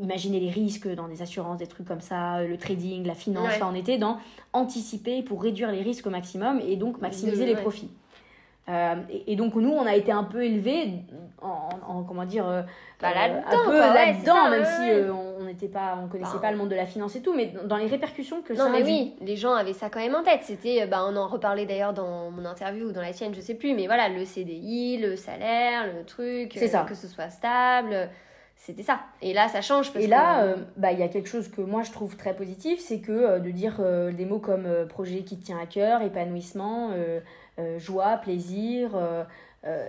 imaginer 0.00 0.38
les 0.38 0.50
risques 0.50 0.86
dans 0.86 1.08
des 1.08 1.20
assurances, 1.20 1.58
des 1.58 1.66
trucs 1.66 1.88
comme 1.88 2.00
ça, 2.00 2.44
le 2.44 2.56
trading, 2.56 3.04
la 3.04 3.16
finance. 3.16 3.48
Enfin, 3.48 3.68
on 3.72 3.74
était 3.74 3.98
dans 3.98 4.18
anticiper 4.52 5.22
pour 5.22 5.42
réduire 5.42 5.72
les 5.72 5.82
risques 5.82 6.06
au 6.06 6.10
maximum 6.10 6.60
et 6.60 6.76
donc 6.76 7.00
maximiser 7.00 7.44
les 7.44 7.56
profits. 7.56 7.90
Euh, 8.68 8.96
et, 9.26 9.36
donc 9.36 9.54
nous, 9.54 9.70
on 9.70 9.86
a 9.86 9.94
été 9.94 10.12
un 10.12 10.24
peu 10.24 10.44
élevés 10.44 10.90
en, 11.40 12.02
comment 12.02 12.26
dire, 12.26 12.46
euh, 12.46 12.62
bah, 13.00 13.14
là-dedans, 13.14 13.62
un 13.62 13.64
peu 13.64 13.78
là-dedans, 13.78 14.50
même 14.50 14.64
si 14.64 14.90
euh, 14.90 15.12
on 15.12 15.44
n'était 15.44 15.68
pas, 15.68 15.98
on 16.02 16.08
connaissait 16.08 16.34
bah, 16.34 16.42
pas 16.42 16.50
le 16.50 16.58
monde 16.58 16.68
de 16.68 16.74
la 16.74 16.84
finance 16.84 17.16
et 17.16 17.22
tout, 17.22 17.34
mais 17.34 17.52
dans 17.64 17.76
les 17.76 17.86
répercussions 17.86 18.42
que 18.42 18.52
non, 18.52 18.64
ça 18.64 18.70
mais 18.70 18.82
oui, 18.82 19.14
les 19.22 19.36
gens 19.36 19.54
avaient 19.54 19.72
ça 19.72 19.88
quand 19.88 20.00
même 20.00 20.14
en 20.14 20.22
tête. 20.22 20.40
C'était, 20.42 20.86
bah, 20.86 21.06
on 21.08 21.16
en 21.16 21.28
reparlait 21.28 21.64
d'ailleurs 21.64 21.94
dans 21.94 22.30
mon 22.30 22.44
interview 22.44 22.88
ou 22.88 22.92
dans 22.92 23.00
la 23.00 23.12
tienne, 23.12 23.34
je 23.34 23.40
sais 23.40 23.54
plus, 23.54 23.74
mais 23.74 23.86
voilà, 23.86 24.10
le 24.10 24.24
CDI, 24.24 24.98
le 24.98 25.16
salaire, 25.16 25.86
le 25.86 26.04
truc, 26.04 26.52
ça. 26.52 26.80
que 26.80 26.94
ce 26.94 27.08
soit 27.08 27.30
stable 27.30 28.10
c'était 28.60 28.82
ça. 28.82 29.00
Et 29.22 29.32
là, 29.32 29.48
ça 29.48 29.62
change. 29.62 29.92
et 29.94 30.06
là, 30.06 30.54
bah, 30.76 30.92
il 30.92 30.98
y 30.98 31.02
a 31.02 31.08
quelque 31.08 31.28
chose 31.28 31.48
que 31.48 31.62
moi 31.62 31.82
je 31.82 31.92
trouve 31.92 32.16
très 32.16 32.34
positif, 32.34 32.80
c'est 32.80 33.00
que 33.00 33.38
de 33.38 33.50
dire 33.50 33.80
des 34.12 34.24
mots 34.24 34.40
comme 34.40 34.68
projet 34.88 35.20
qui 35.20 35.38
te 35.38 35.44
tient 35.46 35.58
à 35.58 35.66
cœur, 35.66 36.02
épanouissement, 36.02 36.90
joie, 37.78 38.16
plaisir, 38.18 38.90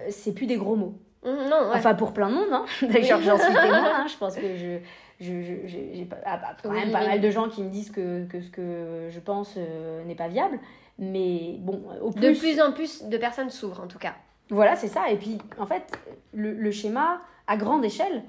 c'est 0.10 0.34
plus 0.34 0.46
des 0.46 0.58
gros 0.58 0.76
mots. 0.76 0.94
Mmh, 1.24 1.50
non, 1.50 1.72
Enfin, 1.74 1.96
pour 1.96 2.14
plein 2.14 2.30
de 2.30 2.36
monde, 2.36 2.52
hein. 2.52 2.66
d'ailleurs, 2.88 3.22
j'en 3.22 3.38
suis 3.38 3.54
témoin. 3.54 4.02
Hein. 4.02 4.08
Je 4.08 4.18
pense 4.18 4.36
que 4.36 4.56
je, 4.56 4.78
j'ai 5.20 6.08
ah, 6.26 6.38
bah, 6.38 6.56
quand 6.64 6.72
même 6.72 6.92
pas 6.92 7.06
mal 7.06 7.20
de 7.20 7.30
gens 7.30 7.50
qui 7.50 7.62
me 7.64 7.70
disent 7.70 7.92
que, 7.92 8.26
que 8.26 8.42
ce 8.42 8.50
que 8.50 9.10
je 9.10 9.20
pense 9.20 9.58
n'est 10.06 10.16
pas 10.16 10.28
viable. 10.28 10.60
Mais 10.98 11.56
bon, 11.60 11.82
au 12.02 12.12
plus... 12.12 12.22
De 12.22 12.38
plus 12.38 12.62
en 12.62 12.72
plus 12.72 13.04
de 13.04 13.18
personnes 13.18 13.50
s'ouvrent, 13.50 13.82
en 13.82 13.88
tout 13.88 14.00
cas. 14.00 14.16
Voilà, 14.50 14.76
c'est 14.76 14.88
ça. 14.88 15.10
Et 15.10 15.18
puis, 15.18 15.38
en 15.58 15.66
fait, 15.66 15.92
le, 16.34 16.54
le 16.54 16.72
schéma, 16.72 17.22
à 17.48 17.58
grande 17.58 17.84
échelle, 17.86 18.24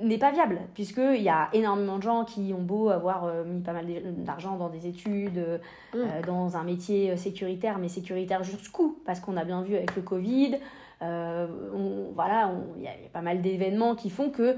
n'est 0.00 0.18
pas 0.18 0.30
viable, 0.30 0.60
puisqu'il 0.74 1.22
y 1.22 1.28
a 1.28 1.48
énormément 1.52 1.98
de 1.98 2.02
gens 2.02 2.24
qui 2.24 2.52
ont 2.56 2.62
beau 2.62 2.88
avoir 2.90 3.24
euh, 3.24 3.44
mis 3.44 3.60
pas 3.60 3.72
mal 3.72 3.86
d'argent 4.18 4.56
dans 4.56 4.68
des 4.68 4.86
études, 4.86 5.38
euh, 5.38 5.58
mm. 5.94 5.96
euh, 5.96 6.22
dans 6.26 6.56
un 6.56 6.64
métier 6.64 7.16
sécuritaire, 7.16 7.78
mais 7.78 7.88
sécuritaire 7.88 8.42
jusqu'où 8.42 8.98
Parce 9.04 9.20
qu'on 9.20 9.36
a 9.36 9.44
bien 9.44 9.62
vu 9.62 9.76
avec 9.76 9.94
le 9.96 10.02
Covid, 10.02 10.58
voilà, 11.00 12.52
il 12.76 12.82
y, 12.82 12.88
a 12.88 12.92
pas 13.12 13.22
mal 13.22 13.40
d'événements 13.40 13.94
qui 13.94 14.10
font 14.10 14.30
que 14.30 14.56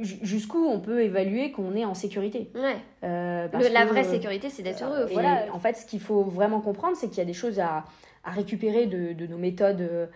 jusqu'où 0.00 0.64
on 0.66 0.80
peut 0.80 1.02
évaluer 1.02 1.50
qu'on 1.50 1.74
est 1.74 1.84
en 1.84 1.94
sécurité. 1.94 2.50
Ouais. 2.54 2.76
la 3.02 3.84
vraie 3.86 4.04
sécurité, 4.04 4.48
c'est 4.48 4.62
d'être 4.62 4.84
heureux. 4.84 5.06
Voilà, 5.12 5.46
en 5.52 5.58
fait, 5.58 5.76
ce 5.76 5.86
qu'il 5.86 6.00
faut 6.00 6.22
vraiment 6.22 6.60
comprendre, 6.60 6.96
c'est 6.96 7.08
qu'il 7.08 7.18
y 7.18 7.22
a 7.22 7.26
des 7.26 7.34
choses 7.34 7.60
à, 7.60 7.84
à 8.24 8.30
récupérer 8.30 8.86
de, 8.86 9.12
de, 9.12 9.26
nos 9.26 9.38
méthodes 9.38 10.08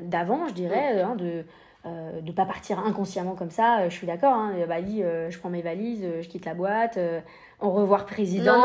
d'avant, 0.00 0.48
je 0.48 0.54
dirais, 0.54 0.96
mm. 0.96 1.06
hein, 1.06 1.16
de 1.16 1.44
euh, 1.86 2.20
de 2.20 2.26
ne 2.26 2.32
pas 2.32 2.46
partir 2.46 2.78
inconsciemment 2.78 3.34
comme 3.34 3.50
ça. 3.50 3.80
Euh, 3.80 3.90
je 3.90 3.94
suis 3.94 4.06
d'accord, 4.06 4.32
hein, 4.32 4.54
bah, 4.68 4.80
je 4.80 5.38
prends 5.38 5.50
mes 5.50 5.62
valises, 5.62 6.06
je 6.22 6.28
quitte 6.28 6.44
la 6.44 6.54
boîte, 6.54 6.98
au 7.60 7.70
revoir 7.70 8.06
président, 8.06 8.62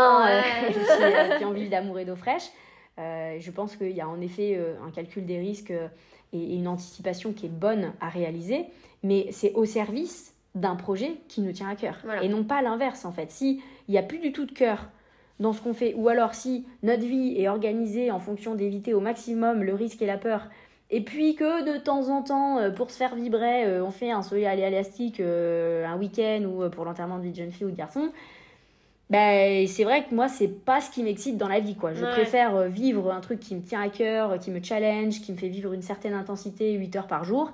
qui 1.37 1.45
envie 1.45 1.69
d'amour 1.69 1.99
et 1.99 2.05
d'eau 2.05 2.15
fraîche. 2.15 2.49
je 2.97 3.51
pense 3.51 3.75
qu'il 3.75 3.91
y 3.91 4.01
a 4.01 4.07
en 4.07 4.21
effet 4.21 4.59
un 4.85 4.91
calcul 4.91 5.25
des 5.25 5.39
risques 5.39 5.73
et, 6.33 6.55
une 6.55 6.67
anticipation 6.67 7.33
qui 7.33 7.47
est 7.47 7.49
bonne 7.49 7.93
à 8.01 8.09
réaliser, 8.09 8.65
mais 9.03 9.27
c'est 9.31 9.53
au 9.53 9.65
service 9.65 10.33
d'un 10.55 10.75
projet 10.75 11.17
qui 11.27 11.41
nous 11.41 11.51
tient 11.51 11.69
à 11.69 11.75
cœur. 11.75 11.97
Et 12.21 12.29
non 12.29 12.43
pas 12.43 12.61
l'inverse, 12.61 13.05
en 13.05 13.11
fait. 13.11 13.31
S'il 13.31 13.59
n'y 13.87 13.97
a 13.97 14.03
plus 14.03 14.19
du 14.19 14.31
tout 14.31 14.45
de 14.45 14.51
cœur 14.51 14.87
dans 15.39 15.53
ce 15.53 15.61
qu'on 15.61 15.73
fait, 15.73 15.93
ou 15.95 16.09
alors 16.09 16.33
si 16.33 16.65
notre 16.83 17.03
vie 17.03 17.35
est 17.37 17.47
organisée 17.47 18.11
en 18.11 18.19
fonction 18.19 18.55
d'éviter 18.55 18.93
au 18.93 18.99
maximum 18.99 19.63
le 19.63 19.73
risque 19.73 20.01
et 20.01 20.05
la 20.05 20.17
peur, 20.17 20.47
et 20.91 21.01
puis 21.01 21.35
que 21.35 21.71
de 21.71 21.77
temps 21.77 22.09
en 22.09 22.23
temps, 22.23 22.57
euh, 22.57 22.71
pour 22.71 22.89
se 22.89 22.97
faire 22.97 23.15
vibrer, 23.15 23.65
euh, 23.65 23.83
on 23.83 23.91
fait 23.91 24.11
un 24.11 24.23
saut 24.23 24.35
à 24.35 24.55
élastique 24.55 25.19
euh, 25.19 25.85
un 25.85 25.97
week-end 25.97 26.43
ou 26.45 26.67
pour 26.69 26.85
l'enterrement 26.85 27.19
de 27.19 27.23
vie 27.23 27.31
de 27.31 27.35
jeune 27.35 27.51
fille 27.51 27.67
ou 27.67 27.71
de 27.71 27.75
garçon. 27.75 28.09
Ben, 29.11 29.67
c'est 29.67 29.83
vrai 29.83 30.05
que 30.05 30.13
moi, 30.13 30.27
c'est 30.27 30.47
pas 30.47 30.81
ce 30.81 30.91
qui 30.91 31.01
m'excite 31.01 31.37
dans 31.37 31.47
la 31.47 31.59
vie. 31.59 31.75
quoi. 31.75 31.93
Je 31.93 32.05
préfère 32.05 32.67
vivre 32.69 33.11
un 33.11 33.21
truc 33.21 33.39
qui 33.39 33.55
me 33.55 33.61
tient 33.61 33.81
à 33.81 33.89
cœur, 33.89 34.37
qui 34.37 34.51
me 34.51 34.61
challenge, 34.61 35.21
qui 35.21 35.31
me 35.31 35.37
fait 35.37 35.47
vivre 35.47 35.73
une 35.73 35.81
certaine 35.81 36.13
intensité 36.13 36.73
8 36.73 36.95
heures 36.95 37.07
par 37.07 37.23
jour. 37.23 37.51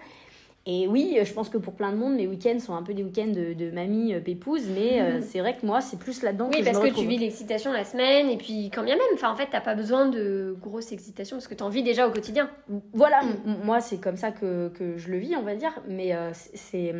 Et 0.65 0.88
oui, 0.88 1.17
je 1.24 1.31
pense 1.31 1.50
que 1.50 1.57
pour 1.57 1.74
plein 1.74 1.91
de 1.91 1.98
monde, 1.98 2.15
mes 2.15 2.25
week-ends 2.25 2.60
sont 2.60 2.74
un 2.74 2.81
peu 2.81 2.93
des 2.93 3.03
week-ends 3.03 3.27
de, 3.27 3.53
de 3.53 3.69
mamie 3.69 4.19
pépouse, 4.22 4.63
mais 4.67 5.22
c'est 5.22 5.39
vrai 5.39 5.55
que 5.55 5.65
moi, 5.65 5.79
c'est 5.79 6.00
plus 6.00 6.24
là-dedans 6.24 6.50
oui, 6.51 6.60
que 6.60 6.65
je 6.65 6.72
parce 6.72 6.79
que 6.79 7.00
tu 7.00 7.05
vis 7.05 7.19
l'excitation 7.19 7.72
la 7.72 7.84
semaine, 7.84 8.29
et 8.29 8.38
puis 8.38 8.72
quand 8.74 8.84
bien 8.84 8.95
même, 8.95 9.05
enfin, 9.13 9.31
en 9.31 9.36
fait, 9.36 9.48
t'as 9.51 9.62
pas 9.62 9.75
besoin 9.75 10.07
de 10.07 10.57
grosse 10.60 10.91
excitation, 10.91 11.38
parce 11.38 11.48
que 11.48 11.53
t'en 11.53 11.69
vis 11.69 11.84
déjà 11.84 12.07
au 12.07 12.12
quotidien. 12.12 12.50
Voilà, 12.93 13.22
mm. 13.22 13.63
moi, 13.63 13.79
c'est 13.79 13.98
comme 13.98 14.17
ça 14.17 14.31
que, 14.31 14.69
que, 14.69 14.98
je 14.98 15.10
le 15.10 15.17
vis, 15.17 15.36
on 15.36 15.43
va 15.43 15.55
dire, 15.55 15.74
mais 15.88 16.15
c'est 16.34 16.95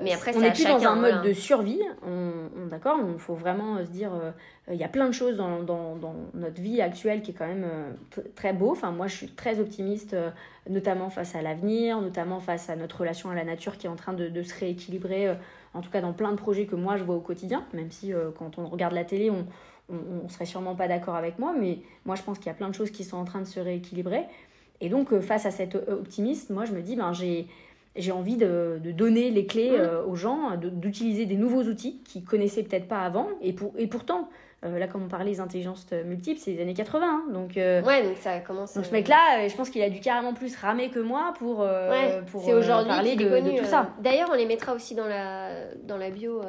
mais 0.00 0.12
après, 0.12 0.36
on 0.36 0.40
n'est 0.40 0.52
plus 0.52 0.64
dans 0.64 0.84
un 0.84 0.96
mode 0.96 1.22
de 1.22 1.32
survie, 1.32 1.80
on, 2.04 2.66
d'accord 2.66 2.98
Il 3.12 3.18
faut 3.18 3.34
vraiment 3.34 3.78
se 3.78 3.90
dire, 3.90 4.12
euh, 4.12 4.32
il 4.68 4.76
y 4.76 4.82
a 4.82 4.88
plein 4.88 5.06
de 5.06 5.12
choses 5.12 5.36
dans, 5.36 5.62
dans, 5.62 5.94
dans, 5.94 6.14
notre 6.34 6.60
vie 6.60 6.80
actuelle 6.80 7.22
qui 7.22 7.30
est 7.30 7.34
quand 7.34 7.46
même 7.46 7.64
euh, 7.64 8.22
très 8.34 8.52
beau. 8.52 8.72
Enfin, 8.72 8.90
moi, 8.90 9.06
je 9.06 9.14
suis 9.14 9.28
très 9.28 9.60
optimiste, 9.60 10.14
euh, 10.14 10.30
notamment 10.68 11.10
face 11.10 11.36
à 11.36 11.42
l'avenir, 11.42 12.00
notamment 12.00 12.40
face 12.40 12.70
à 12.70 12.76
notre 12.76 13.00
relation 13.00 13.30
à 13.30 13.34
la 13.36 13.44
nature 13.44 13.78
qui 13.78 13.86
est 13.86 13.90
en 13.90 13.94
train 13.94 14.14
de, 14.14 14.28
de 14.28 14.42
se 14.42 14.58
rééquilibrer, 14.58 15.36
en 15.74 15.80
tout 15.80 15.90
cas 15.90 16.00
dans 16.00 16.12
plein 16.12 16.32
de 16.32 16.36
projets 16.36 16.66
que 16.66 16.74
moi 16.74 16.96
je 16.96 17.04
vois 17.04 17.14
au 17.14 17.20
quotidien, 17.20 17.64
même 17.72 17.90
si 17.90 18.12
quand 18.38 18.58
on 18.58 18.66
regarde 18.66 18.94
la 18.94 19.04
télé, 19.04 19.30
on, 19.30 19.46
on, 19.90 20.28
serait 20.28 20.46
sûrement 20.46 20.74
pas 20.74 20.88
d'accord 20.88 21.16
avec 21.16 21.38
moi, 21.38 21.54
mais 21.58 21.80
moi 22.06 22.16
je 22.16 22.22
pense 22.22 22.38
qu'il 22.38 22.46
y 22.46 22.50
a 22.50 22.54
plein 22.54 22.68
de 22.68 22.74
choses 22.74 22.90
qui 22.90 23.04
sont 23.04 23.18
en 23.18 23.24
train 23.24 23.40
de 23.40 23.46
se 23.46 23.60
rééquilibrer. 23.60 24.24
Et 24.80 24.88
donc, 24.88 25.18
face 25.20 25.46
à 25.46 25.50
cet 25.50 25.74
optimisme, 25.74 26.54
moi 26.54 26.64
je 26.64 26.72
me 26.72 26.80
dis, 26.80 26.96
ben, 26.96 27.12
j'ai 27.12 27.46
j'ai 27.96 28.12
envie 28.12 28.36
de, 28.36 28.80
de, 28.82 28.90
donner 28.92 29.30
les 29.30 29.46
clés 29.46 29.72
mmh. 29.72 29.80
euh, 29.80 30.04
aux 30.04 30.16
gens, 30.16 30.56
d'utiliser 30.56 31.26
des 31.26 31.36
nouveaux 31.36 31.62
outils 31.64 32.02
qu'ils 32.04 32.24
connaissaient 32.24 32.62
peut-être 32.62 32.88
pas 32.88 33.00
avant. 33.00 33.28
Et, 33.40 33.52
pour, 33.52 33.72
et 33.78 33.86
pourtant, 33.86 34.28
euh, 34.64 34.78
là, 34.78 34.86
comme 34.86 35.04
on 35.04 35.08
parlait 35.08 35.32
des 35.32 35.40
intelligences 35.40 35.86
multiples, 36.04 36.40
c'est 36.40 36.52
les 36.52 36.62
années 36.62 36.74
80. 36.74 37.06
Hein, 37.06 37.24
donc, 37.32 37.56
euh, 37.56 37.82
ouais, 37.82 38.02
donc 38.02 38.16
ça 38.18 38.40
commence. 38.40 38.74
Donc 38.74 38.86
ce 38.86 38.92
mec-là, 38.92 39.46
je 39.46 39.54
pense 39.54 39.70
qu'il 39.70 39.82
a 39.82 39.90
dû 39.90 40.00
carrément 40.00 40.32
plus 40.32 40.56
ramer 40.56 40.90
que 40.90 40.98
moi 40.98 41.34
pour, 41.38 41.66
pour 42.30 42.44
parler 42.44 43.16
de, 43.16 43.24
de, 43.24 43.58
tout 43.58 43.64
ça. 43.64 43.90
D'ailleurs, 44.00 44.30
on 44.32 44.36
les 44.36 44.46
mettra 44.46 44.74
aussi 44.74 44.94
dans 44.94 45.06
la, 45.06 45.50
dans 45.82 45.96
la 45.96 46.10
bio, 46.10 46.40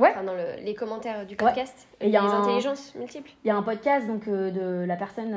ouais. 0.00 0.14
dans 0.24 0.34
le, 0.34 0.64
les 0.64 0.74
commentaires 0.74 1.26
du 1.26 1.36
podcast. 1.36 1.86
Et 2.00 2.10
les 2.10 2.16
intelligences 2.16 2.94
multiples. 2.94 3.30
Il 3.44 3.48
y 3.48 3.50
a 3.50 3.56
un 3.56 3.62
podcast 3.62 4.06
donc, 4.06 4.28
de 4.28 4.84
la 4.84 4.96
personne. 4.96 5.36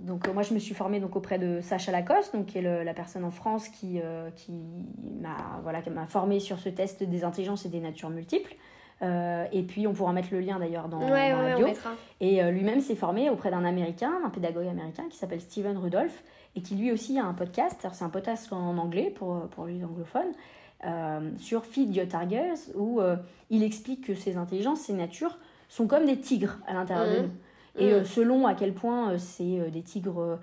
donc, 0.00 0.28
moi, 0.28 0.42
je 0.42 0.54
me 0.54 0.58
suis 0.58 0.74
formée 0.74 1.00
donc, 1.00 1.16
auprès 1.16 1.38
de 1.38 1.60
Sacha 1.60 1.92
Lacoste, 1.92 2.34
donc, 2.34 2.46
qui 2.46 2.58
est 2.58 2.84
la 2.84 2.94
personne 2.94 3.24
en 3.24 3.30
France 3.30 3.68
qui, 3.68 4.00
qui 4.36 4.52
m'a 5.20 5.60
voilà, 5.62 5.80
formée 6.08 6.40
sur 6.40 6.58
ce 6.58 6.68
test 6.68 7.02
des 7.02 7.24
intelligences 7.24 7.66
et 7.66 7.68
des 7.68 7.80
natures 7.80 8.10
multiples. 8.10 8.54
Euh, 9.02 9.44
et 9.52 9.62
puis 9.62 9.86
on 9.86 9.92
pourra 9.92 10.12
mettre 10.12 10.28
le 10.32 10.40
lien 10.40 10.58
d'ailleurs 10.58 10.88
dans, 10.88 11.00
la 11.00 11.56
bio. 11.56 11.68
Et 12.20 12.42
euh, 12.42 12.50
lui-même 12.50 12.80
s'est 12.80 12.94
formé 12.94 13.28
auprès 13.28 13.50
d'un 13.50 13.64
américain, 13.64 14.12
un 14.24 14.30
pédagogue 14.30 14.66
américain 14.66 15.04
qui 15.10 15.18
s'appelle 15.18 15.40
Steven 15.40 15.76
Rudolph 15.76 16.22
et 16.54 16.62
qui 16.62 16.76
lui 16.76 16.90
aussi 16.92 17.18
a 17.18 17.24
un 17.24 17.34
podcast. 17.34 17.86
C'est 17.92 18.04
un 18.04 18.08
podcast 18.08 18.50
en 18.52 18.78
anglais 18.78 19.12
pour, 19.14 19.48
pour 19.48 19.66
les 19.66 19.84
anglophones. 19.84 20.32
Euh, 20.84 21.30
sur 21.38 21.64
Feed 21.64 21.94
Your 21.96 22.06
Tigers 22.06 22.72
où 22.74 23.00
il 23.50 23.62
explique 23.62 24.06
que 24.06 24.14
ces 24.14 24.36
intelligences, 24.36 24.80
ces 24.80 24.92
natures 24.92 25.38
sont 25.68 25.86
comme 25.86 26.06
des 26.06 26.18
tigres 26.18 26.58
à 26.66 26.74
l'intérieur 26.74 27.06
de 27.06 27.18
mmh. 27.18 27.22
nous. 27.22 27.30
Et 27.78 28.00
mmh. 28.00 28.04
selon 28.04 28.46
à 28.46 28.54
quel 28.54 28.72
point 28.72 29.18
c'est 29.18 29.70
des 29.70 29.82
tigres 29.82 30.38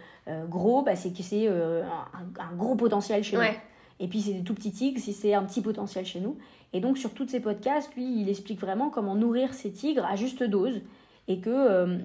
gros, 0.47 0.83
bah, 0.83 0.95
c'est 0.95 1.11
que 1.11 1.23
c'est 1.23 1.47
un, 1.47 2.55
gros 2.55 2.75
potentiel 2.75 3.23
chez 3.23 3.37
nous. 3.37 3.43
Et 3.99 4.07
puis 4.07 4.21
c'est 4.21 4.33
des 4.33 4.43
tout 4.43 4.53
petits 4.53 4.71
tigres 4.71 4.99
si 4.99 5.13
c'est 5.13 5.33
un 5.33 5.43
petit 5.43 5.61
potentiel 5.61 6.05
chez 6.05 6.19
nous. 6.19 6.37
Et 6.73 6.79
donc 6.79 6.97
sur 6.97 7.13
tous 7.13 7.27
ces 7.27 7.39
podcasts, 7.39 7.93
lui, 7.95 8.21
il 8.21 8.29
explique 8.29 8.59
vraiment 8.59 8.89
comment 8.89 9.15
nourrir 9.15 9.53
ces 9.53 9.71
tigres 9.71 10.05
à 10.05 10.15
juste 10.15 10.43
dose 10.43 10.81
et 11.27 11.39
que 11.39 11.49
euh, 11.49 11.97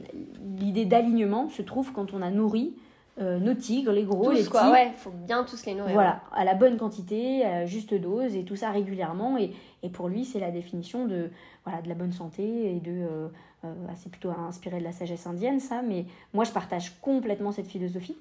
l'idée 0.59 0.85
d'alignement 0.85 1.49
se 1.49 1.63
trouve 1.63 1.93
quand 1.93 2.13
on 2.13 2.23
a 2.23 2.31
nourri 2.31 2.75
euh, 3.21 3.39
nos 3.39 3.55
tigres, 3.55 3.91
les 3.91 4.05
gros, 4.05 4.31
les 4.31 4.41
petits. 4.41 4.51
Quoi, 4.51 4.71
ouais, 4.71 4.93
faut 4.97 5.11
bien 5.11 5.43
tous 5.43 5.67
les 5.67 5.75
nourrir. 5.75 5.95
Voilà, 5.95 6.21
à 6.33 6.45
la 6.45 6.55
bonne 6.55 6.77
quantité, 6.77 7.45
à 7.45 7.67
juste 7.67 7.93
dose 7.93 8.37
et 8.37 8.45
tout 8.45 8.55
ça 8.55 8.71
régulièrement. 8.71 9.37
Et, 9.37 9.53
et 9.83 9.89
pour 9.89 10.09
lui, 10.09 10.25
c'est 10.25 10.39
la 10.39 10.53
définition 10.53 11.05
de, 11.05 11.31
voilà, 11.65 11.83
de 11.83 11.89
la 11.89 11.95
bonne 11.95 12.13
santé 12.13 12.77
et 12.77 12.81
de. 12.81 13.29
Euh, 13.65 13.75
c'est 13.97 14.11
plutôt 14.11 14.31
inspiré 14.31 14.79
de 14.79 14.85
la 14.85 14.93
sagesse 14.93 15.27
indienne, 15.27 15.59
ça, 15.59 15.83
mais 15.83 16.05
moi 16.33 16.45
je 16.45 16.53
partage 16.53 17.01
complètement 17.01 17.51
cette 17.51 17.67
philosophie. 17.67 18.17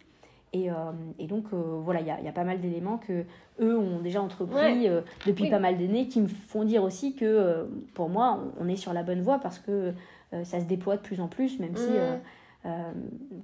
Et, 0.54 0.72
euh, 0.72 0.74
et, 1.20 1.28
donc, 1.28 1.46
euh, 1.54 1.80
voilà, 1.84 2.00
il 2.00 2.08
y 2.08 2.12
a, 2.12 2.22
y 2.22 2.28
a, 2.28 2.32
pas 2.32 2.46
mal 2.46 2.60
d'éléments 2.60 2.98
que 2.98 3.26
eux 3.60 3.78
ont 3.78 4.00
déjà 4.00 4.22
entrepris 4.22 4.88
euh, 4.88 5.02
depuis 5.26 5.50
pas 5.50 5.60
mal 5.60 5.78
d'années 5.78 6.08
qui 6.08 6.22
me 6.22 6.28
font 6.28 6.64
dire 6.64 6.84
aussi 6.84 7.16
que 7.16 7.68
pour 7.94 8.10
moi, 8.10 8.40
on, 8.60 8.68
est 8.70 8.78
sur 8.78 8.94
la 8.94 9.04
bonne 9.04 9.22
voie 9.22 9.40
parce 9.40 9.60
que 9.60 9.94
ça 10.44 10.60
se 10.60 10.66
déploie 10.66 10.98
de 10.98 11.02
plus 11.02 11.22
en 11.22 11.28
plus, 11.28 11.60
même 11.60 11.76
si 11.76 11.90
mm. 11.90 12.70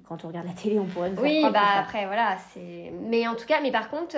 quand 0.08 0.24
on 0.24 0.28
regarde 0.30 0.48
la 0.48 0.54
télé, 0.54 0.80
on 0.80 0.86
pourrait 0.86 1.10
le 1.10 1.20
Oui, 1.20 1.44
bah 1.52 1.80
après, 1.80 2.06
voilà. 2.06 2.38
c'est 2.54 2.92
Mais 3.02 3.28
en 3.28 3.36
tout 3.36 3.46
cas, 3.46 3.60
mais 3.62 3.72
par 3.72 3.90
contre, 3.90 4.16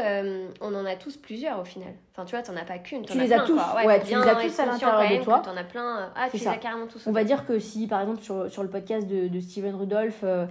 on 0.61 0.75
en 0.75 0.85
a 0.85 0.95
tous 0.95 1.17
plusieurs 1.17 1.59
au 1.59 1.65
final. 1.65 1.93
Enfin, 2.11 2.25
tu 2.25 2.35
vois, 2.35 2.43
t'en 2.43 2.55
as 2.55 2.65
pas 2.65 2.77
qu'une. 2.77 3.03
Tu 3.03 3.17
les 3.17 3.33
as 3.33 3.41
tous. 3.41 3.59
Ouais, 3.85 3.99
tu 4.01 4.15
les 4.15 4.15
as 4.15 4.35
tous 4.35 4.59
à 4.59 4.65
l'intérieur 4.65 5.19
de 5.19 5.23
toi. 5.23 5.39
T'en 5.39 5.57
as 5.57 5.63
plein. 5.63 6.11
Ah, 6.15 6.27
tu 6.29 6.37
les 6.37 6.47
as 6.47 6.57
carrément 6.57 6.87
tous. 6.87 7.05
On 7.07 7.11
va 7.11 7.23
dire 7.23 7.45
que 7.45 7.57
si, 7.57 7.87
par 7.87 8.01
exemple, 8.01 8.21
sur, 8.21 8.49
sur 8.49 8.63
le 8.63 8.69
podcast 8.69 9.07
de, 9.07 9.27
de 9.27 9.39
Steven 9.39 9.75
Rudolph, 9.75 10.21
euh, 10.23 10.45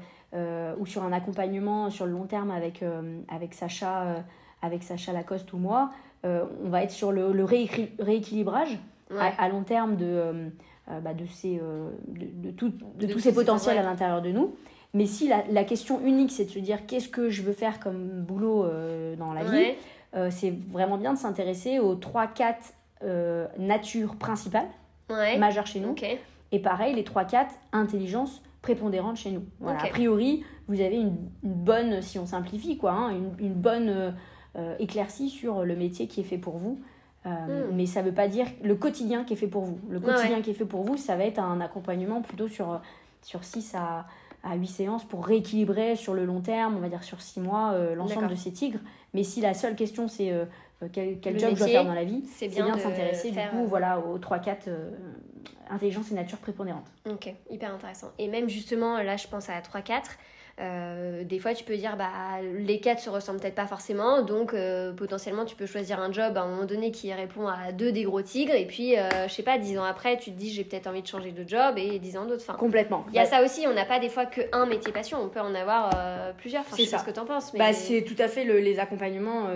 ou 0.78 0.86
sur 0.86 1.04
un 1.04 1.12
accompagnement 1.12 1.90
sur 1.90 2.06
le 2.06 2.12
long 2.12 2.24
terme 2.24 2.50
avec, 2.50 2.82
euh, 2.82 3.20
avec, 3.28 3.54
Sacha, 3.54 4.02
euh, 4.02 4.20
avec 4.62 4.82
Sacha 4.82 5.12
Lacoste 5.12 5.52
ou 5.52 5.58
moi, 5.58 5.90
on 6.24 6.70
va 6.70 6.82
être 6.82 6.90
sur 6.90 7.12
le, 7.12 7.32
le 7.32 7.44
rééquilibrage 7.44 8.78
à, 9.14 9.48
long 9.50 9.62
terme 9.62 9.96
de, 9.96 10.50
bah, 10.88 11.12
de, 11.12 11.26
ces, 11.26 11.56
de, 11.58 12.48
de, 12.48 12.50
tout, 12.50 12.72
de, 12.98 13.06
tous 13.06 13.18
ces 13.18 13.34
potentiels 13.34 13.76
à 13.76 13.82
l'intérieur 13.82 14.22
de 14.22 14.30
nous. 14.30 14.56
Mais 14.94 15.04
si 15.04 15.28
la, 15.28 15.44
la 15.50 15.64
question 15.64 16.00
unique, 16.00 16.32
c'est 16.32 16.46
de 16.46 16.50
se 16.50 16.58
dire 16.58 16.86
qu'est-ce 16.86 17.10
que 17.10 17.28
je 17.28 17.42
veux 17.42 17.52
faire 17.52 17.78
comme 17.78 18.22
boulot 18.22 18.66
dans 19.18 19.34
la 19.34 19.44
vie, 19.44 19.74
c'est 20.30 20.54
vraiment 20.70 20.96
bien 20.96 21.12
de 21.12 21.18
s'intéresser 21.18 21.78
aux 21.78 21.94
3-4 21.94 22.54
natures 23.58 24.16
principales, 24.16 24.68
majeures 25.10 25.66
chez 25.66 25.80
nous. 25.80 25.94
Et 26.52 26.58
pareil, 26.58 26.94
les 26.94 27.02
3-4 27.02 27.48
intelligences 27.72 28.40
prépondérante 28.64 29.16
chez 29.16 29.30
nous. 29.30 29.44
Voilà. 29.60 29.82
A 29.82 29.88
priori, 29.88 30.42
vous 30.68 30.80
avez 30.80 30.96
une, 30.96 31.16
bonne, 31.42 32.00
si 32.00 32.18
on 32.18 32.24
simplifie, 32.24 32.78
quoi, 32.78 32.92
hein, 32.92 33.12
une, 33.38 33.52
bonne 33.52 33.88
euh, 33.90 34.10
euh, 34.56 34.74
éclaircie 34.78 35.28
sur 35.28 35.64
le 35.64 35.76
métier 35.76 36.08
qui 36.08 36.20
est 36.20 36.24
fait 36.24 36.38
pour 36.38 36.56
vous. 36.56 36.80
Euh, 37.26 37.30
mm. 37.70 37.74
Mais 37.74 37.84
ça 37.84 38.00
ne 38.00 38.08
veut 38.08 38.14
pas 38.14 38.26
dire 38.26 38.46
le 38.62 38.74
quotidien 38.74 39.24
qui 39.24 39.34
est 39.34 39.36
fait 39.36 39.48
pour 39.48 39.64
vous. 39.64 39.78
Le 39.90 40.00
quotidien 40.00 40.40
qui 40.40 40.50
est 40.50 40.54
fait 40.54 40.64
pour 40.64 40.82
vous, 40.82 40.96
ça 40.96 41.14
va 41.14 41.24
être 41.24 41.38
un 41.38 41.60
accompagnement 41.60 42.22
plutôt 42.22 42.48
sur, 42.48 42.80
sur 43.22 43.44
6 43.44 43.74
à, 43.74 44.06
à 44.44 44.56
8 44.56 44.66
séances 44.66 45.04
pour 45.04 45.26
rééquilibrer 45.26 45.96
sur 45.96 46.14
le 46.14 46.24
long 46.24 46.40
terme, 46.40 46.76
on 46.76 46.80
va 46.80 46.88
dire 46.88 47.02
sur 47.02 47.20
6 47.20 47.40
mois, 47.40 47.72
euh, 47.72 47.94
l'ensemble 47.94 48.28
de 48.28 48.34
ces 48.34 48.52
tigres. 48.52 48.80
Mais 49.14 49.22
si 49.22 49.40
la 49.40 49.54
seule 49.54 49.74
question 49.74 50.06
c'est 50.06 50.32
euh, 50.32 50.44
quel, 50.92 51.20
quel 51.20 51.38
job 51.38 51.50
je 51.54 51.58
dois 51.58 51.68
faire 51.68 51.84
dans 51.84 51.94
la 51.94 52.04
vie, 52.04 52.24
c'est 52.26 52.48
bien, 52.48 52.74
de 52.74 52.80
s'intéresser 52.80 53.30
du 53.30 53.38
coup 53.38 53.66
voilà, 53.66 53.98
aux 53.98 54.18
3-4 54.18 54.70
intelligence 55.70 56.10
et 56.10 56.14
nature 56.14 56.38
prépondérante. 56.38 56.86
Ok, 57.08 57.32
hyper 57.50 57.74
intéressant. 57.74 58.10
Et 58.18 58.28
même 58.28 58.48
justement, 58.48 58.98
là 59.02 59.16
je 59.16 59.26
pense 59.26 59.48
à 59.48 59.60
3-4. 59.60 60.02
Euh, 60.60 61.24
des 61.24 61.40
fois, 61.40 61.52
tu 61.52 61.64
peux 61.64 61.76
dire, 61.76 61.96
bah, 61.96 62.10
les 62.56 62.78
quatre 62.78 63.00
se 63.00 63.10
ressemblent 63.10 63.40
peut-être 63.40 63.56
pas 63.56 63.66
forcément, 63.66 64.22
donc 64.22 64.54
euh, 64.54 64.92
potentiellement, 64.92 65.44
tu 65.44 65.56
peux 65.56 65.66
choisir 65.66 65.98
un 65.98 66.12
job 66.12 66.36
à 66.36 66.42
un 66.42 66.46
moment 66.46 66.64
donné 66.64 66.92
qui 66.92 67.12
répond 67.12 67.48
à 67.48 67.72
deux 67.72 67.90
des 67.90 68.04
gros 68.04 68.22
tigres, 68.22 68.54
et 68.54 68.66
puis, 68.66 68.96
euh, 68.96 69.26
je 69.26 69.32
sais 69.32 69.42
pas, 69.42 69.58
dix 69.58 69.76
ans 69.78 69.84
après, 69.84 70.16
tu 70.16 70.30
te 70.30 70.36
dis, 70.36 70.52
j'ai 70.52 70.62
peut-être 70.62 70.86
envie 70.86 71.02
de 71.02 71.08
changer 71.08 71.32
de 71.32 71.48
job, 71.48 71.76
et 71.76 71.98
dix 71.98 72.16
ans 72.16 72.24
d'autres. 72.24 72.44
Enfin, 72.46 72.56
Complètement. 72.56 73.04
Il 73.08 73.16
y 73.16 73.18
a 73.18 73.24
ça 73.24 73.42
aussi, 73.42 73.66
on 73.66 73.74
n'a 73.74 73.84
pas 73.84 73.98
des 73.98 74.08
fois 74.08 74.26
que 74.26 74.42
un 74.52 74.66
métier 74.66 74.92
passion, 74.92 75.18
on 75.20 75.28
peut 75.28 75.40
en 75.40 75.54
avoir 75.54 75.90
plusieurs. 76.36 76.62
Enfin, 76.62 76.76
c'est 76.76 76.86
ça. 76.86 76.98
ce 76.98 77.04
que 77.04 77.10
tu 77.10 77.18
en 77.18 77.24
penses. 77.24 77.52
Mais... 77.52 77.58
Bah, 77.58 77.72
c'est 77.72 78.02
tout 78.02 78.20
à 78.20 78.28
fait 78.28 78.44
les 78.44 78.78
accompagnements 78.78 79.48